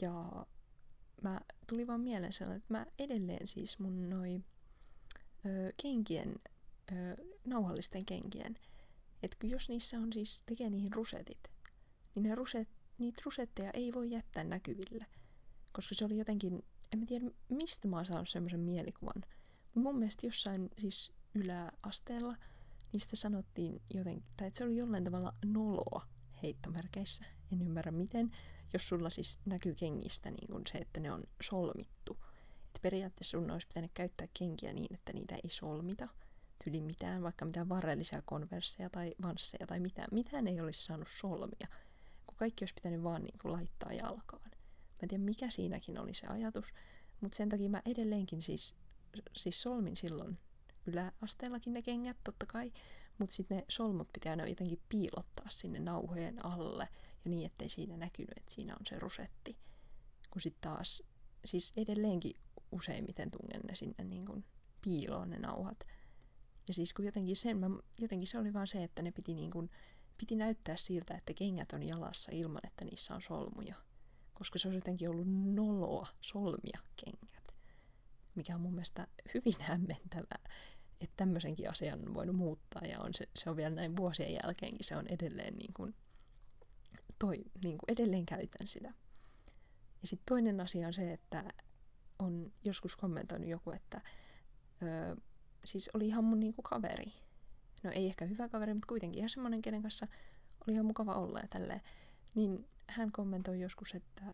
Ja 0.01 0.47
mä 1.23 1.41
tuli 1.67 1.87
vaan 1.87 2.01
mieleen 2.01 2.33
sellainen, 2.33 2.63
että 2.63 2.75
mä 2.75 2.87
edelleen 2.99 3.47
siis 3.47 3.79
mun 3.79 4.11
noi 4.11 4.41
ö, 5.47 5.71
kenkien, 5.83 6.35
ö, 6.93 6.95
nauhallisten 7.45 8.05
kenkien, 8.05 8.59
että 9.23 9.47
jos 9.47 9.69
niissä 9.69 9.99
on 9.99 10.13
siis, 10.13 10.43
tekee 10.47 10.71
niihin 10.71 10.93
rusetit, 10.93 11.51
niin 12.23 12.29
ne 12.31 12.35
ruset, 12.35 12.69
niitä 12.99 13.23
rusetteja 13.25 13.71
ei 13.75 13.95
voi 13.95 14.11
jättää 14.11 14.45
näkyville. 14.45 15.07
Koska 15.73 15.95
se 15.95 16.05
oli 16.05 16.19
jotenkin, 16.19 16.65
en 16.93 16.99
mä 16.99 17.07
tiedä 17.07 17.27
mistä 17.49 17.89
mä 17.89 17.97
oon 17.97 18.07
saanut 18.07 18.29
semmoisen 18.29 18.61
mielikuvan. 18.61 19.15
Mutta 19.17 19.81
mun 19.81 19.99
mielestä 19.99 20.27
jossain 20.27 20.71
siis 20.79 21.13
yläasteella 21.35 22.37
niistä 22.93 23.17
sanottiin 23.17 23.83
jotenkin, 23.95 24.33
tai 24.37 24.47
että 24.47 24.59
se 24.59 24.65
oli 24.65 24.77
jollain 24.77 25.05
tavalla 25.05 25.35
noloa 25.45 26.07
heittomerkeissä. 26.43 27.25
En 27.53 27.63
ymmärrä 27.63 27.93
miten, 27.93 28.31
jos 28.73 28.89
sulla 28.89 29.11
siis 29.11 29.41
näkyy 29.45 29.75
kengistä 29.75 30.31
niin 30.31 30.49
kuin 30.49 30.63
se, 30.73 30.79
että 30.79 31.01
ne 31.01 31.13
on 31.13 31.23
solmittu. 31.43 32.19
Että 32.67 32.81
periaatteessa 32.83 33.39
sun 33.39 33.51
olisi 33.51 33.67
pitänyt 33.67 33.91
käyttää 33.95 34.27
kenkiä 34.39 34.73
niin, 34.73 34.95
että 34.95 35.13
niitä 35.13 35.35
ei 35.35 35.51
solmita 35.51 36.09
tyli 36.65 36.81
mitään, 36.81 37.23
vaikka 37.23 37.45
mitään 37.45 37.69
varrellisia 37.69 38.23
konversseja 38.23 38.91
tai 38.91 39.15
vansseja 39.23 39.67
tai 39.67 39.81
mitään. 39.81 40.09
Mitään 40.13 40.47
ei 40.47 40.61
olisi 40.61 40.85
saanut 40.85 41.09
solmia, 41.09 41.67
kun 41.69 41.88
kaikki 42.39 42.63
olisi 42.63 42.75
pitänyt 42.75 43.03
vaan 43.03 43.23
niin 43.23 43.39
kuin 43.43 43.53
laittaa 43.53 43.93
jalkaan. 43.93 44.51
Mä 44.51 44.99
en 45.03 45.09
tiedä, 45.09 45.25
mikä 45.25 45.51
siinäkin 45.51 45.99
oli 45.99 46.15
se 46.15 46.27
ajatus, 46.27 46.75
mutta 47.21 47.37
sen 47.37 47.49
takia 47.49 47.71
mä 47.71 47.83
edelleenkin 47.87 48.43
siis, 48.43 48.75
siis 49.37 49.63
solmin 49.63 49.97
silloin 49.97 50.39
yläasteellakin 50.87 51.73
ne 51.73 51.83
kengät, 51.83 52.17
totta 52.25 52.47
kai, 52.47 52.73
mutta 53.19 53.35
sitten 53.35 53.57
ne 53.57 53.65
solmut 53.69 54.13
pitää 54.13 54.31
aina 54.31 54.47
jotenkin 54.47 54.81
piilottaa 54.89 55.47
sinne 55.51 55.79
nauhojen 55.79 56.45
alle 56.45 56.89
ja 57.25 57.31
niin, 57.31 57.47
ettei 57.47 57.69
siinä 57.69 57.97
näkynyt, 57.97 58.39
että 58.39 58.55
siinä 58.55 58.75
on 58.75 58.87
se 58.87 58.99
rusetti. 58.99 59.59
Kun 60.31 60.43
sitten 60.43 60.71
taas, 60.71 61.03
siis 61.45 61.73
edelleenkin 61.77 62.37
useimmiten 62.73 63.31
tungen 63.31 63.61
ne 63.69 63.75
sinne 63.75 64.05
niin 64.05 64.27
kuin 64.27 64.45
piiloon 64.83 65.31
ne 65.31 65.39
nauhat. 65.39 65.87
Ja 66.69 66.75
siis 66.75 66.93
kun 66.93 67.05
jotenkin, 67.05 67.37
sen, 67.37 67.59
mä, 67.59 67.67
jotenkin 67.99 68.29
se 68.29 68.39
oli 68.39 68.53
vaan 68.53 68.67
se, 68.67 68.85
että 68.85 69.03
ne 69.03 69.13
piti, 69.13 69.35
niin 69.35 69.51
kuin, 69.51 69.71
piti 70.19 70.37
näyttää 70.37 70.77
siltä, 70.77 71.15
että 71.15 71.35
kengät 71.35 71.73
on 71.73 71.83
jalassa 71.83 72.33
ilman, 72.35 72.67
että 72.67 72.85
niissä 72.85 73.15
on 73.15 73.23
solmuja. 73.23 73.75
Koska 74.35 74.59
se 74.59 74.69
olisi 74.69 74.79
jotenkin 74.79 75.11
ollut 75.11 75.29
noloa 75.55 76.07
solmia 76.21 76.79
kengät. 77.05 77.55
Mikä 78.35 78.55
on 78.55 78.61
mun 78.61 78.75
mielestä 78.75 79.07
hyvin 79.35 79.61
hämmentävää, 79.61 80.49
että 81.01 81.15
tämmöisenkin 81.17 81.71
asian 81.71 82.09
on 82.09 82.15
voinut 82.15 82.37
muuttaa 82.37 82.83
ja 82.83 83.01
on 83.01 83.15
se, 83.15 83.29
se 83.37 83.51
on 83.51 83.57
vielä 83.57 83.75
näin 83.75 83.97
vuosien 83.97 84.33
jälkeenkin 84.33 84.85
se 84.85 84.97
on 84.97 85.07
edelleen 85.07 85.55
niin 85.55 85.73
kuin, 85.75 85.95
toi, 87.19 87.37
niin 87.65 87.79
kuin 87.79 87.93
edelleen 87.93 88.27
käytän 88.27 88.67
sitä. 88.67 88.95
Ja 90.03 90.09
sitten 90.09 90.27
toinen 90.29 90.61
asia 90.61 90.87
on 90.87 90.95
se, 90.95 91.13
että 91.13 91.45
on 92.19 92.53
joskus 92.65 92.97
kommentoinut 92.97 93.49
joku, 93.49 93.71
että 93.71 94.01
öö, 94.83 95.17
siis 95.65 95.91
oli 95.95 96.07
ihan 96.07 96.25
mun 96.25 96.41
niinku 96.41 96.63
kaveri. 96.63 97.13
No 97.83 97.91
ei 97.91 98.07
ehkä 98.07 98.25
hyvä 98.25 98.49
kaveri, 98.49 98.75
mutta 98.75 98.87
kuitenkin 98.89 99.19
ihan 99.19 99.31
semmoinen, 99.31 99.63
kenen 99.63 99.83
kanssa 99.83 100.07
oli 100.67 100.75
ihan 100.75 100.87
mukava 100.87 101.15
olla 101.15 101.39
ja 101.39 101.49
tälleen. 101.49 101.81
Niin 102.35 102.67
hän 102.87 103.13
kommentoi 103.13 103.61
joskus, 103.61 103.95
että 103.95 104.25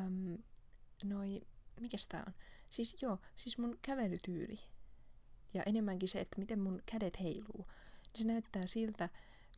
äm, 0.00 0.38
noi, 1.04 1.40
mikä 1.80 1.96
tää 2.08 2.24
on? 2.26 2.34
Siis 2.70 3.02
joo, 3.02 3.18
siis 3.36 3.58
mun 3.58 3.78
kävelytyyli. 3.82 4.58
Ja 5.54 5.62
enemmänkin 5.62 6.08
se, 6.08 6.20
että 6.20 6.38
miten 6.38 6.60
mun 6.60 6.82
kädet 6.92 7.20
heiluu. 7.20 7.66
Niin 8.12 8.22
se 8.22 8.26
näyttää 8.26 8.66
siltä, 8.66 9.08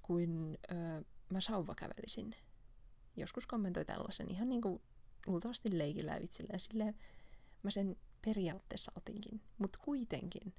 kuin 0.03 0.59
öö, 0.73 1.03
mä 1.31 1.41
sauva 1.41 1.75
kävelisin. 1.75 2.37
Joskus 3.17 3.47
kommentoi 3.47 3.85
tällaisen 3.85 4.31
ihan 4.31 4.49
niinku 4.49 4.83
luultavasti 5.27 5.79
leikillä 5.79 6.15
ja 6.15 6.21
vitsillä 6.21 6.51
ja 6.53 6.59
silleen 6.59 6.95
mä 7.63 7.71
sen 7.71 7.97
periaatteessa 8.25 8.93
otinkin, 8.97 9.41
mutta 9.59 9.79
kuitenkin 9.83 10.55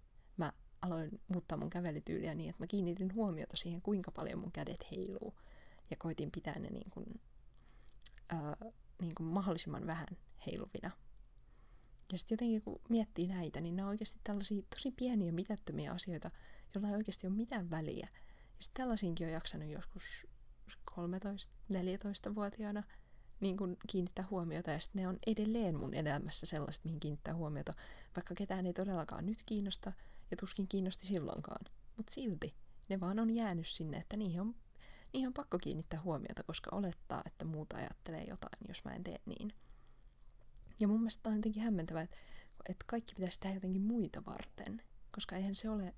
aloin 0.81 1.21
muuttaa 1.27 1.57
mun 1.57 1.69
kävelytyyliä 1.69 2.35
niin, 2.35 2.49
että 2.49 2.63
mä 2.63 2.67
kiinnitin 2.67 3.13
huomiota 3.13 3.57
siihen, 3.57 3.81
kuinka 3.81 4.11
paljon 4.11 4.39
mun 4.39 4.51
kädet 4.51 4.87
heiluu. 4.91 5.33
Ja 5.89 5.97
koitin 5.97 6.31
pitää 6.31 6.59
ne 6.59 6.69
niin 6.69 6.89
kuin, 6.89 7.21
ää, 8.29 8.57
niin 9.01 9.15
kuin 9.17 9.27
mahdollisimman 9.27 9.87
vähän 9.87 10.07
heiluvina. 10.45 10.91
Ja 12.11 12.17
sitten 12.17 12.35
jotenkin 12.35 12.61
kun 12.61 12.81
miettii 12.89 13.27
näitä, 13.27 13.61
niin 13.61 13.75
ne 13.75 13.83
on 13.83 13.89
oikeasti 13.89 14.19
tällaisia 14.23 14.61
tosi 14.69 14.91
pieniä 14.91 15.31
mitättömiä 15.31 15.91
asioita, 15.91 16.31
joilla 16.73 16.89
ei 16.89 16.95
oikeasti 16.95 17.27
ole 17.27 17.35
mitään 17.35 17.71
väliä. 17.71 18.07
Ja 18.11 18.63
sitten 18.63 18.83
tällaisiinkin 18.83 19.27
on 19.27 19.33
jaksanut 19.33 19.69
joskus 19.69 20.27
13-14-vuotiaana 20.91 22.83
niin 23.39 23.57
kuin 23.57 23.77
kiinnittää 23.87 24.27
huomiota 24.29 24.71
ja 24.71 24.79
sitten 24.79 25.01
ne 25.01 25.07
on 25.07 25.17
edelleen 25.27 25.79
mun 25.79 25.93
elämässä 25.93 26.45
sellaista, 26.45 26.85
mihin 26.85 26.99
kiinnittää 26.99 27.35
huomiota, 27.35 27.73
vaikka 28.15 28.35
ketään 28.35 28.65
ei 28.65 28.73
todellakaan 28.73 29.25
nyt 29.25 29.43
kiinnosta 29.45 29.93
ja 30.31 30.37
tuskin 30.37 30.67
kiinnosti 30.67 31.05
silloinkaan. 31.05 31.65
Mutta 31.97 32.13
silti 32.13 32.55
ne 32.89 32.99
vaan 32.99 33.19
on 33.19 33.29
jäänyt 33.29 33.67
sinne, 33.67 33.97
että 33.97 34.17
niihin 34.17 34.41
on, 34.41 34.55
niihin 35.13 35.27
on 35.27 35.33
pakko 35.33 35.57
kiinnittää 35.57 36.01
huomiota, 36.01 36.43
koska 36.43 36.75
olettaa, 36.75 37.21
että 37.25 37.45
muuta 37.45 37.77
ajattelee 37.77 38.23
jotain, 38.23 38.67
jos 38.67 38.83
mä 38.83 38.91
en 38.91 39.03
tee 39.03 39.19
niin. 39.25 39.53
Ja 40.79 40.87
mun 40.87 40.99
mielestä 40.99 41.29
on 41.29 41.35
jotenkin 41.35 41.63
hämmentävää, 41.63 42.01
että, 42.01 42.17
että 42.69 42.85
kaikki 42.87 43.15
pitäisi 43.15 43.39
tehdä 43.39 43.55
jotenkin 43.55 43.81
muita 43.81 44.25
varten, 44.25 44.81
koska 45.11 45.35
eihän 45.35 45.55
se 45.55 45.69
ole, 45.69 45.93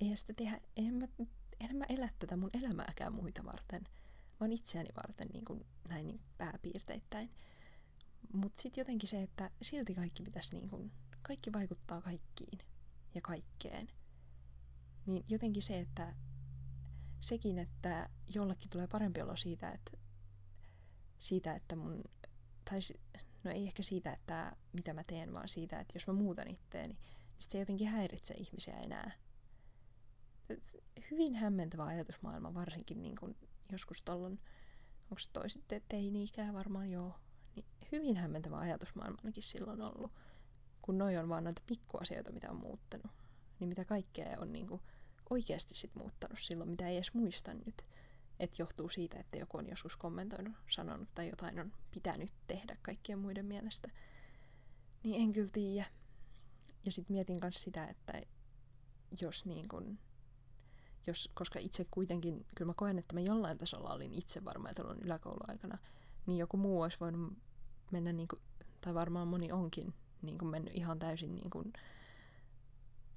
eihän 0.00 0.16
sitä 0.16 0.32
tehdä, 0.32 0.60
eihän 0.76 0.94
mä, 0.94 1.08
eihän 1.60 1.76
mä 1.76 1.84
elä 1.88 2.08
tätä 2.18 2.36
mun 2.36 2.50
elämääkään 2.54 3.14
muita 3.14 3.44
varten, 3.44 3.88
on 4.42 4.52
itseäni 4.52 4.88
varten 4.96 5.28
niin 5.32 5.44
kuin, 5.44 5.66
näin 5.88 6.06
niin 6.06 6.20
pääpiirteittäin. 6.38 7.30
Mutta 8.32 8.62
sitten 8.62 8.80
jotenkin 8.80 9.08
se, 9.08 9.22
että 9.22 9.50
silti 9.62 9.94
kaikki 9.94 10.22
pitäisi 10.22 10.56
niin 10.56 10.70
kuin, 10.70 10.92
kaikki 11.22 11.52
vaikuttaa 11.52 12.00
kaikkiin 12.00 12.58
ja 13.14 13.20
kaikkeen. 13.20 13.88
Niin 15.06 15.24
jotenkin 15.28 15.62
se, 15.62 15.78
että 15.78 16.14
sekin, 17.20 17.58
että 17.58 18.10
jollekin 18.34 18.70
tulee 18.70 18.86
parempi 18.86 19.22
olo 19.22 19.36
siitä, 19.36 19.70
että, 19.70 19.90
siitä, 21.18 21.54
että 21.54 21.76
mun, 21.76 22.04
tai 22.70 22.78
no 23.44 23.50
ei 23.50 23.66
ehkä 23.66 23.82
siitä, 23.82 24.12
että 24.12 24.56
mitä 24.72 24.94
mä 24.94 25.04
teen, 25.04 25.34
vaan 25.34 25.48
siitä, 25.48 25.80
että 25.80 25.96
jos 25.96 26.06
mä 26.06 26.12
muutan 26.12 26.48
itteeni, 26.48 26.94
niin 26.94 26.98
se 27.38 27.58
jotenkin 27.58 27.88
häiritse 27.88 28.34
ihmisiä 28.34 28.80
enää. 28.80 29.10
Hyvin 31.10 31.34
hämmentävä 31.34 31.84
ajatusmaailma, 31.84 32.54
varsinkin 32.54 33.02
niin 33.02 33.16
kun 33.16 33.36
joskus 33.72 34.02
tollon, 34.02 34.38
onko 35.02 35.18
se 35.18 35.30
toi 35.32 35.50
sitten 35.50 35.82
teini-ikää 35.88 36.52
varmaan 36.52 36.90
joo, 36.90 37.14
niin 37.56 37.66
hyvin 37.92 38.16
hämmentävä 38.16 38.56
ajatusmaailma 38.56 39.18
ainakin 39.18 39.42
silloin 39.42 39.82
ollut, 39.82 40.12
kun 40.82 40.98
noi 40.98 41.16
on 41.16 41.28
vaan 41.28 41.44
noita 41.44 41.62
pikkuasioita, 41.66 42.32
mitä 42.32 42.50
on 42.50 42.56
muuttanut. 42.56 43.12
Niin 43.60 43.68
mitä 43.68 43.84
kaikkea 43.84 44.38
on 44.40 44.52
niin 44.52 44.66
kuin 44.66 44.82
oikeasti 45.30 45.74
sit 45.74 45.94
muuttanut 45.94 46.38
silloin, 46.38 46.70
mitä 46.70 46.88
ei 46.88 46.96
edes 46.96 47.14
muista 47.14 47.54
nyt. 47.54 47.82
Että 48.40 48.62
johtuu 48.62 48.88
siitä, 48.88 49.20
että 49.20 49.38
joku 49.38 49.56
on 49.56 49.68
joskus 49.68 49.96
kommentoinut, 49.96 50.54
sanonut 50.68 51.08
tai 51.14 51.28
jotain 51.28 51.60
on 51.60 51.72
pitänyt 51.94 52.32
tehdä 52.46 52.76
kaikkien 52.82 53.18
muiden 53.18 53.46
mielestä. 53.46 53.88
Niin 55.02 55.22
en 55.22 55.32
kyllä 55.32 55.50
tiedä. 55.52 55.86
Ja 56.84 56.92
sitten 56.92 57.14
mietin 57.14 57.38
myös 57.42 57.62
sitä, 57.62 57.86
että 57.86 58.22
jos 59.20 59.44
niin 59.44 59.68
kun, 59.68 59.98
jos, 61.06 61.30
koska 61.34 61.58
itse 61.58 61.86
kuitenkin, 61.90 62.46
kyllä 62.54 62.70
mä 62.70 62.74
koen, 62.74 62.98
että 62.98 63.14
mä 63.14 63.20
jollain 63.20 63.58
tasolla 63.58 63.94
olin 63.94 64.14
itse 64.14 64.44
varma, 64.44 64.70
että 64.70 64.82
olin 64.84 65.02
yläkouluaikana, 65.02 65.78
niin 66.26 66.38
joku 66.38 66.56
muu 66.56 66.80
olisi 66.80 67.00
voinut 67.00 67.32
mennä, 67.90 68.12
niin 68.12 68.28
kuin, 68.28 68.42
tai 68.80 68.94
varmaan 68.94 69.28
moni 69.28 69.52
onkin 69.52 69.94
niin 70.22 70.38
kuin 70.38 70.48
mennyt 70.48 70.74
ihan 70.74 70.98
täysin 70.98 71.34
niin 71.34 71.50
kuin, 71.50 71.72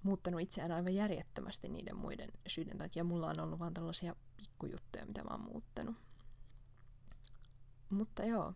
muuttanut 0.05 0.41
itseään 0.41 0.71
aivan 0.71 0.95
järjettömästi 0.95 1.69
niiden 1.69 1.95
muiden 1.95 2.29
syiden 2.47 2.77
takia. 2.77 3.03
Mulla 3.03 3.27
on 3.27 3.39
ollut 3.39 3.59
vaan 3.59 3.73
tällaisia 3.73 4.15
pikkujuttuja, 4.37 5.05
mitä 5.05 5.23
mä 5.23 5.29
oon 5.31 5.41
muuttanut. 5.41 5.95
Mutta 7.89 8.23
joo, 8.23 8.53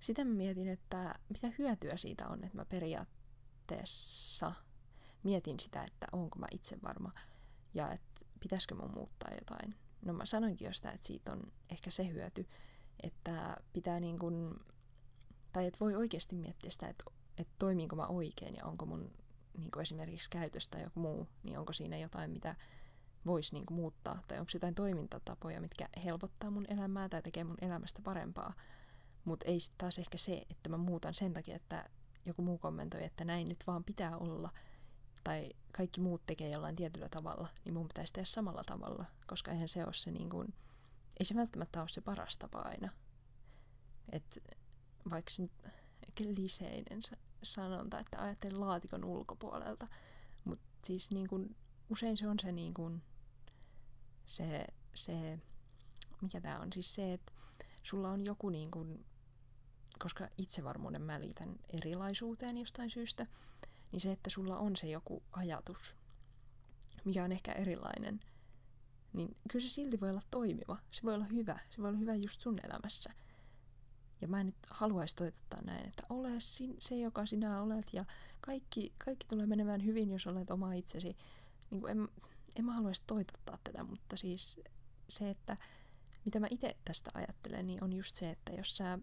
sitä 0.00 0.24
mä 0.24 0.34
mietin, 0.34 0.68
että 0.68 1.14
mitä 1.28 1.52
hyötyä 1.58 1.96
siitä 1.96 2.28
on, 2.28 2.44
että 2.44 2.56
mä 2.56 2.64
periaatteessa 2.64 4.52
mietin 5.22 5.60
sitä, 5.60 5.84
että 5.84 6.06
onko 6.12 6.38
mä 6.38 6.46
itse 6.50 6.78
varma 6.82 7.12
ja 7.74 7.92
että 7.92 8.26
pitäisikö 8.40 8.74
mun 8.74 8.94
muuttaa 8.94 9.30
jotain. 9.34 9.74
No 10.04 10.12
mä 10.12 10.26
sanoinkin 10.26 10.66
jo 10.66 10.72
sitä, 10.72 10.90
että 10.90 11.06
siitä 11.06 11.32
on 11.32 11.52
ehkä 11.70 11.90
se 11.90 12.08
hyöty, 12.08 12.48
että 13.02 13.56
pitää 13.72 14.00
niin 14.00 14.18
kuin, 14.18 14.54
tai 15.52 15.66
että 15.66 15.80
voi 15.80 15.94
oikeasti 15.94 16.36
miettiä 16.36 16.70
sitä, 16.70 16.88
että, 16.88 17.04
että 17.38 17.54
toimiinko 17.58 17.96
mä 17.96 18.06
oikein 18.06 18.54
ja 18.54 18.64
onko 18.64 18.86
mun 18.86 19.10
niin 19.58 19.70
kuin 19.70 19.82
esimerkiksi 19.82 20.30
käytös 20.30 20.68
tai 20.68 20.82
joku 20.82 21.00
muu, 21.00 21.28
niin 21.42 21.58
onko 21.58 21.72
siinä 21.72 21.98
jotain, 21.98 22.30
mitä 22.30 22.56
voisi 23.26 23.54
niin 23.54 23.66
kuin 23.66 23.76
muuttaa, 23.76 24.22
tai 24.28 24.38
onko 24.38 24.50
jotain 24.54 24.74
toimintatapoja, 24.74 25.60
mitkä 25.60 25.88
helpottaa 26.04 26.50
mun 26.50 26.66
elämää 26.68 27.08
tai 27.08 27.22
tekee 27.22 27.44
mun 27.44 27.58
elämästä 27.60 28.02
parempaa. 28.02 28.54
Mutta 29.24 29.46
ei 29.46 29.60
sitten 29.60 29.78
taas 29.78 29.98
ehkä 29.98 30.18
se, 30.18 30.44
että 30.50 30.68
mä 30.68 30.76
muutan 30.76 31.14
sen 31.14 31.32
takia, 31.32 31.56
että 31.56 31.90
joku 32.26 32.42
muu 32.42 32.58
kommentoi, 32.58 33.04
että 33.04 33.24
näin 33.24 33.48
nyt 33.48 33.66
vaan 33.66 33.84
pitää 33.84 34.16
olla, 34.16 34.50
tai 35.24 35.50
kaikki 35.72 36.00
muut 36.00 36.26
tekee 36.26 36.50
jollain 36.50 36.76
tietyllä 36.76 37.08
tavalla, 37.08 37.48
niin 37.64 37.74
mun 37.74 37.88
pitäisi 37.88 38.12
tehdä 38.12 38.24
samalla 38.24 38.62
tavalla, 38.66 39.04
koska 39.26 39.50
eihän 39.50 39.68
se 39.68 39.84
ole 39.84 39.94
se 39.94 40.10
niin 40.10 40.30
kuin, 40.30 40.54
ei 41.20 41.26
se 41.26 41.34
välttämättä 41.34 41.80
ole 41.80 41.88
se 41.88 42.00
paras 42.00 42.38
tapa 42.38 42.58
aina. 42.58 42.90
Et 44.12 44.38
vaikka 45.10 45.30
se 45.30 45.42
nyt 45.42 45.52
kliseinen 46.16 47.00
sanonta, 47.42 47.98
että 47.98 48.22
ajattelen 48.22 48.60
laatikon 48.60 49.04
ulkopuolelta. 49.04 49.88
Mutta 50.44 50.64
siis 50.84 51.10
niin 51.10 51.28
kun, 51.28 51.56
usein 51.90 52.16
se 52.16 52.28
on 52.28 52.38
se, 52.38 52.52
niin 52.52 52.74
kun, 52.74 53.02
se, 54.26 54.66
se 54.94 55.38
mikä 56.20 56.40
tämä 56.40 56.60
on, 56.60 56.72
siis 56.72 56.94
se, 56.94 57.12
että 57.12 57.32
sulla 57.82 58.10
on 58.10 58.26
joku 58.26 58.50
niin 58.50 58.70
kun, 58.70 59.04
koska 59.98 60.28
itsevarmuuden 60.38 61.02
mä 61.02 61.20
liitän 61.20 61.56
erilaisuuteen 61.68 62.58
jostain 62.58 62.90
syystä, 62.90 63.26
niin 63.92 64.00
se, 64.00 64.12
että 64.12 64.30
sulla 64.30 64.58
on 64.58 64.76
se 64.76 64.86
joku 64.86 65.22
ajatus, 65.32 65.96
mikä 67.04 67.24
on 67.24 67.32
ehkä 67.32 67.52
erilainen, 67.52 68.20
niin 69.12 69.36
kyllä 69.50 69.62
se 69.62 69.68
silti 69.68 70.00
voi 70.00 70.10
olla 70.10 70.22
toimiva. 70.30 70.78
Se 70.90 71.02
voi 71.02 71.14
olla 71.14 71.24
hyvä. 71.24 71.58
Se 71.70 71.82
voi 71.82 71.88
olla 71.88 71.98
hyvä 71.98 72.14
just 72.14 72.40
sun 72.40 72.58
elämässä. 72.64 73.10
Ja 74.20 74.28
mä 74.28 74.44
nyt 74.44 74.56
haluaisi 74.70 75.16
toitottaa 75.16 75.62
näin, 75.64 75.88
että 75.88 76.02
ole 76.08 76.28
se, 76.78 76.96
joka 76.96 77.26
sinä 77.26 77.62
olet 77.62 77.86
ja 77.92 78.04
kaikki, 78.40 78.92
kaikki 79.04 79.26
tulee 79.28 79.46
menemään 79.46 79.84
hyvin, 79.84 80.10
jos 80.10 80.26
olet 80.26 80.50
oma 80.50 80.72
itsesi. 80.72 81.16
Niin 81.70 81.80
kuin 81.80 81.90
en, 81.90 82.08
en 82.56 82.64
mä 82.64 82.72
haluaisi 82.72 83.02
toitottaa 83.06 83.58
tätä, 83.64 83.84
mutta 83.84 84.16
siis 84.16 84.60
se, 85.08 85.30
että 85.30 85.56
mitä 86.24 86.40
mä 86.40 86.46
itse 86.50 86.76
tästä 86.84 87.10
ajattelen, 87.14 87.66
niin 87.66 87.84
on 87.84 87.92
just 87.92 88.16
se, 88.16 88.30
että 88.30 88.52
jos 88.52 88.76
sä, 88.76 88.98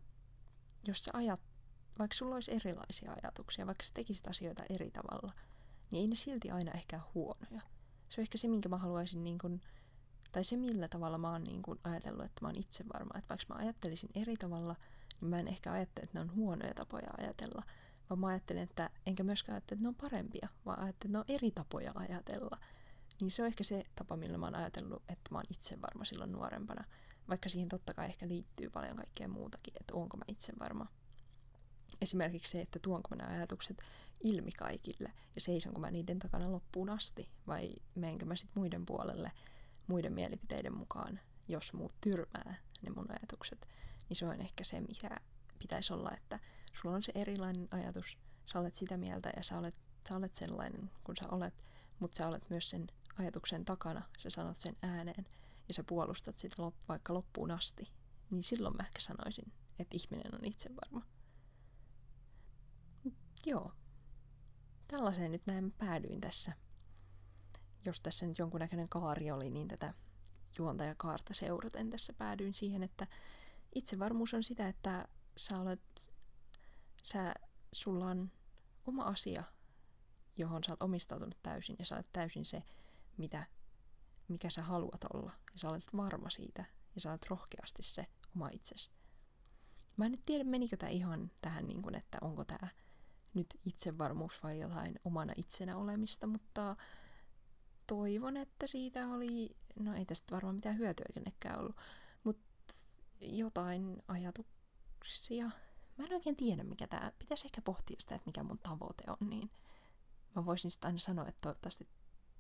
jos 0.88 1.04
sä 1.04 1.12
ajat, 1.14 1.42
vaikka 2.00 2.16
sulla 2.18 2.36
olisi 2.36 2.54
erilaisia 2.54 3.16
ajatuksia, 3.24 3.68
vaikka 3.68 3.84
sä 3.84 3.94
tekisit 3.94 4.28
asioita 4.28 4.64
eri 4.70 4.92
tavalla, 4.92 5.34
niin 5.92 6.02
ei 6.02 6.08
ne 6.08 6.16
silti 6.16 6.52
aina 6.52 6.72
ehkä 6.72 7.00
huonoja. 7.16 7.62
Se 8.10 8.22
on 8.22 8.24
ehkä 8.24 8.38
se, 8.38 8.48
minkä 8.48 8.70
mä 8.70 8.78
haluaisin, 8.78 9.24
niin 9.24 9.38
kun, 9.38 9.62
tai 10.32 10.44
se 10.44 10.58
millä 10.58 10.88
tavalla 10.88 11.18
mä 11.18 11.32
oon 11.32 11.44
niin 11.44 11.62
kun 11.62 11.80
ajatellut, 11.84 12.26
että 12.26 12.42
mä 12.42 12.48
oon 12.48 12.60
itse 12.60 12.84
varma. 12.94 13.12
Että 13.18 13.30
vaikka 13.30 13.54
mä 13.54 13.60
ajattelisin 13.60 14.10
eri 14.16 14.38
tavalla, 14.38 14.76
niin 15.22 15.30
mä 15.30 15.40
en 15.40 15.48
ehkä 15.48 15.72
ajattele, 15.72 16.04
että 16.04 16.20
ne 16.20 16.22
on 16.22 16.36
huonoja 16.36 16.74
tapoja 16.74 17.10
ajatella, 17.18 17.64
vaan 18.10 18.20
mä 18.20 18.28
ajattelen, 18.28 18.64
että 18.64 18.90
enkä 19.06 19.24
myöskään 19.24 19.54
ajattele, 19.54 19.78
että 19.78 19.86
ne 19.86 19.90
on 19.90 20.10
parempia, 20.10 20.48
vaan 20.66 20.80
ajattelen, 20.80 21.16
että 21.16 21.18
ne 21.18 21.20
on 21.20 21.36
eri 21.38 21.52
tapoja 21.52 21.92
ajatella. 21.96 22.58
Niin 23.22 23.32
se 23.32 23.42
on 23.42 23.48
ehkä 23.48 23.64
se 23.64 23.84
tapa, 23.96 24.18
millä 24.18 24.38
mä 24.38 24.46
oon 24.46 24.56
ajatellut, 24.56 25.04
että 25.10 25.32
mä 25.32 25.38
oon 25.38 25.46
itse 25.52 25.82
varma 25.82 26.06
silloin 26.06 26.32
nuorempana. 26.32 26.84
Vaikka 27.30 27.50
siihen 27.50 27.70
totta 27.70 27.94
kai 27.94 28.06
ehkä 28.06 28.28
liittyy 28.28 28.70
paljon 28.70 28.98
kaikkea 28.98 29.28
muutakin, 29.28 29.74
että 29.80 29.96
onko 29.96 30.18
mä 30.18 30.24
itse 30.28 30.54
varma. 30.60 30.88
Esimerkiksi 32.02 32.52
se, 32.52 32.62
että 32.62 32.80
tuonko 32.80 33.08
mä 33.10 33.16
nämä 33.16 33.36
ajatukset 33.38 33.78
ilmi 34.24 34.52
kaikille 34.52 35.14
ja 35.36 35.42
seisonko 35.42 35.80
mä 35.80 35.92
niiden 35.92 36.20
takana 36.20 36.52
loppuun 36.52 36.90
asti 36.90 37.32
vai 37.48 37.76
menenkö 37.96 38.26
mä 38.26 38.36
sitten 38.36 38.62
muiden 38.62 38.86
puolelle 38.86 39.32
muiden 39.88 40.14
mielipiteiden 40.14 40.78
mukaan, 40.78 41.20
jos 41.48 41.74
muut 41.74 41.94
tyrmää 42.02 42.56
ne 42.82 42.90
mun 42.90 43.12
ajatukset. 43.12 43.68
Niin 44.10 44.18
se 44.18 44.26
on 44.26 44.42
ehkä 44.42 44.64
se, 44.64 44.82
mikä 44.82 45.10
pitäisi 45.60 45.94
olla, 45.94 46.12
että 46.12 46.40
sulla 46.74 46.96
on 46.96 47.04
se 47.04 47.12
erilainen 47.16 47.68
ajatus, 47.72 48.18
sä 48.46 48.60
olet 48.60 48.76
sitä 48.76 48.98
mieltä 48.98 49.32
ja 49.38 49.44
sä 49.44 49.58
olet, 49.58 49.80
sä 50.10 50.16
olet 50.16 50.36
sellainen 50.36 50.92
kuin 51.04 51.16
sä 51.16 51.30
olet, 51.32 51.66
mutta 52.00 52.18
sä 52.18 52.28
olet 52.28 52.50
myös 52.50 52.70
sen 52.70 52.88
ajatuksen 53.18 53.66
takana, 53.66 54.02
sä 54.18 54.30
sanot 54.30 54.58
sen 54.58 54.78
ääneen 54.82 55.26
ja 55.68 55.74
sä 55.74 55.84
puolustat 55.84 56.38
sitä 56.38 56.64
lop, 56.64 56.76
vaikka 56.88 57.14
loppuun 57.14 57.52
asti, 57.52 57.92
niin 58.30 58.44
silloin 58.44 58.78
mä 58.78 58.84
ehkä 58.84 59.02
sanoisin, 59.02 59.52
että 59.80 59.98
ihminen 59.98 60.36
on 60.36 60.46
itse 60.46 60.70
varma. 60.76 61.06
Joo. 63.46 63.72
Tällaiseen 64.88 65.32
nyt 65.32 65.48
näin 65.48 65.72
päädyin 65.72 66.22
tässä. 66.22 66.54
Jos 67.86 68.02
tässä 68.02 68.26
nyt 68.26 68.40
jonkunnäköinen 68.40 68.90
kaari 68.90 69.32
oli, 69.32 69.50
niin 69.50 69.68
tätä 69.68 69.94
juontajakaarta 70.58 71.34
seuraten 71.34 71.90
tässä 71.90 72.14
päädyin 72.14 72.54
siihen, 72.54 72.84
että 72.84 73.08
itsevarmuus 73.76 74.34
on 74.34 74.44
sitä, 74.44 74.68
että 74.68 75.08
sä 75.38 75.60
olet, 75.60 76.12
sä, 77.04 77.34
sulla 77.72 78.06
on 78.06 78.32
oma 78.86 79.04
asia, 79.04 79.44
johon 80.38 80.64
sä 80.64 80.72
oot 80.72 80.82
omistautunut 80.82 81.38
täysin 81.44 81.76
ja 81.80 81.86
sä 81.86 81.96
olet 81.96 82.12
täysin 82.14 82.46
se, 82.46 82.64
mitä, 83.18 83.46
mikä 84.28 84.50
sä 84.50 84.64
haluat 84.64 85.04
olla. 85.14 85.32
Ja 85.54 85.60
sä 85.60 85.70
olet 85.70 85.96
varma 85.98 86.30
siitä 86.30 86.66
ja 86.96 87.02
sä 87.02 87.10
olet 87.10 87.26
rohkeasti 87.30 87.84
se 87.84 88.06
oma 88.36 88.50
itsesi. 88.50 88.92
Mä 89.98 90.06
en 90.06 90.12
nyt 90.12 90.24
tiedä, 90.26 90.44
menikö 90.44 90.78
tämä 90.78 90.90
ihan 90.90 91.32
tähän, 91.42 91.68
niin 91.68 91.82
kuin, 91.82 91.96
että 91.96 92.18
onko 92.22 92.46
tämä 92.46 92.68
nyt 93.34 93.60
itsevarmuus 93.66 94.44
vai 94.44 94.60
jotain 94.60 95.00
omana 95.06 95.34
itsenä 95.38 95.78
olemista, 95.78 96.28
mutta 96.28 96.76
toivon, 97.88 98.38
että 98.38 98.68
siitä 98.68 99.08
oli, 99.08 99.56
no 99.80 99.94
ei 99.94 100.06
tästä 100.06 100.36
varmaan 100.36 100.56
mitään 100.56 100.78
hyötyä 100.78 101.06
kenellekään 101.14 101.60
ollut, 101.60 101.76
jotain 103.22 104.04
ajatuksia. 104.08 105.46
Mä 105.98 106.06
en 106.06 106.14
oikein 106.14 106.36
tiedä, 106.36 106.64
mikä 106.64 106.88
tää, 106.88 107.12
pitäisi 107.20 107.48
ehkä 107.48 107.62
pohtia 107.62 107.96
sitä, 108.00 108.16
että 108.16 108.26
mikä 108.26 108.44
mun 108.44 108.60
tavoite 108.60 109.04
on, 109.08 109.30
niin 109.30 109.52
mä 110.36 110.46
voisin 110.46 110.72
sitä 110.72 110.88
aina 110.88 111.00
sanoa, 111.00 111.28
että 111.28 111.42
toivottavasti 111.42 111.90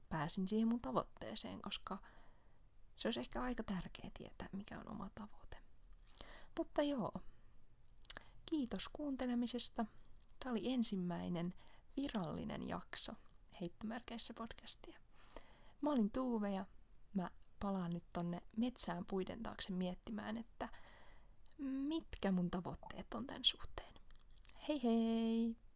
pääsin 0.10 0.47
siihen 0.47 0.67
mun 0.67 0.82
tavoitteeseen, 0.82 1.62
koska 1.62 1.97
se 2.97 3.08
olisi 3.08 3.19
ehkä 3.19 3.41
aika 3.41 3.63
tärkeää 3.63 4.12
tietää, 4.17 4.47
mikä 4.52 4.80
on 4.80 4.91
oma 4.91 5.10
tavoite. 5.15 5.58
Mutta 6.58 6.82
joo, 6.82 7.12
kiitos 8.45 8.89
kuuntelemisesta. 8.89 9.86
Tämä 10.39 10.52
oli 10.52 10.73
ensimmäinen 10.73 11.54
virallinen 11.97 12.67
jakso 12.67 13.13
heittomerkeissä 13.62 14.34
podcastia. 14.34 14.99
Mä 15.82 15.91
olin 15.91 16.12
Tuuve 16.12 16.52
ja 16.52 16.65
mä 17.13 17.30
palaan 17.60 17.91
nyt 17.93 18.04
tonne 18.13 18.41
metsään 18.58 19.06
puiden 19.06 19.43
taakse 19.43 19.71
miettimään, 19.73 20.38
että 20.38 20.69
mitkä 21.60 22.32
mun 22.32 22.52
tavoitteet 22.52 23.13
on 23.13 23.28
tämän 23.28 23.45
suhteen. 23.45 23.93
Hei 24.67 24.84
hei! 24.84 25.68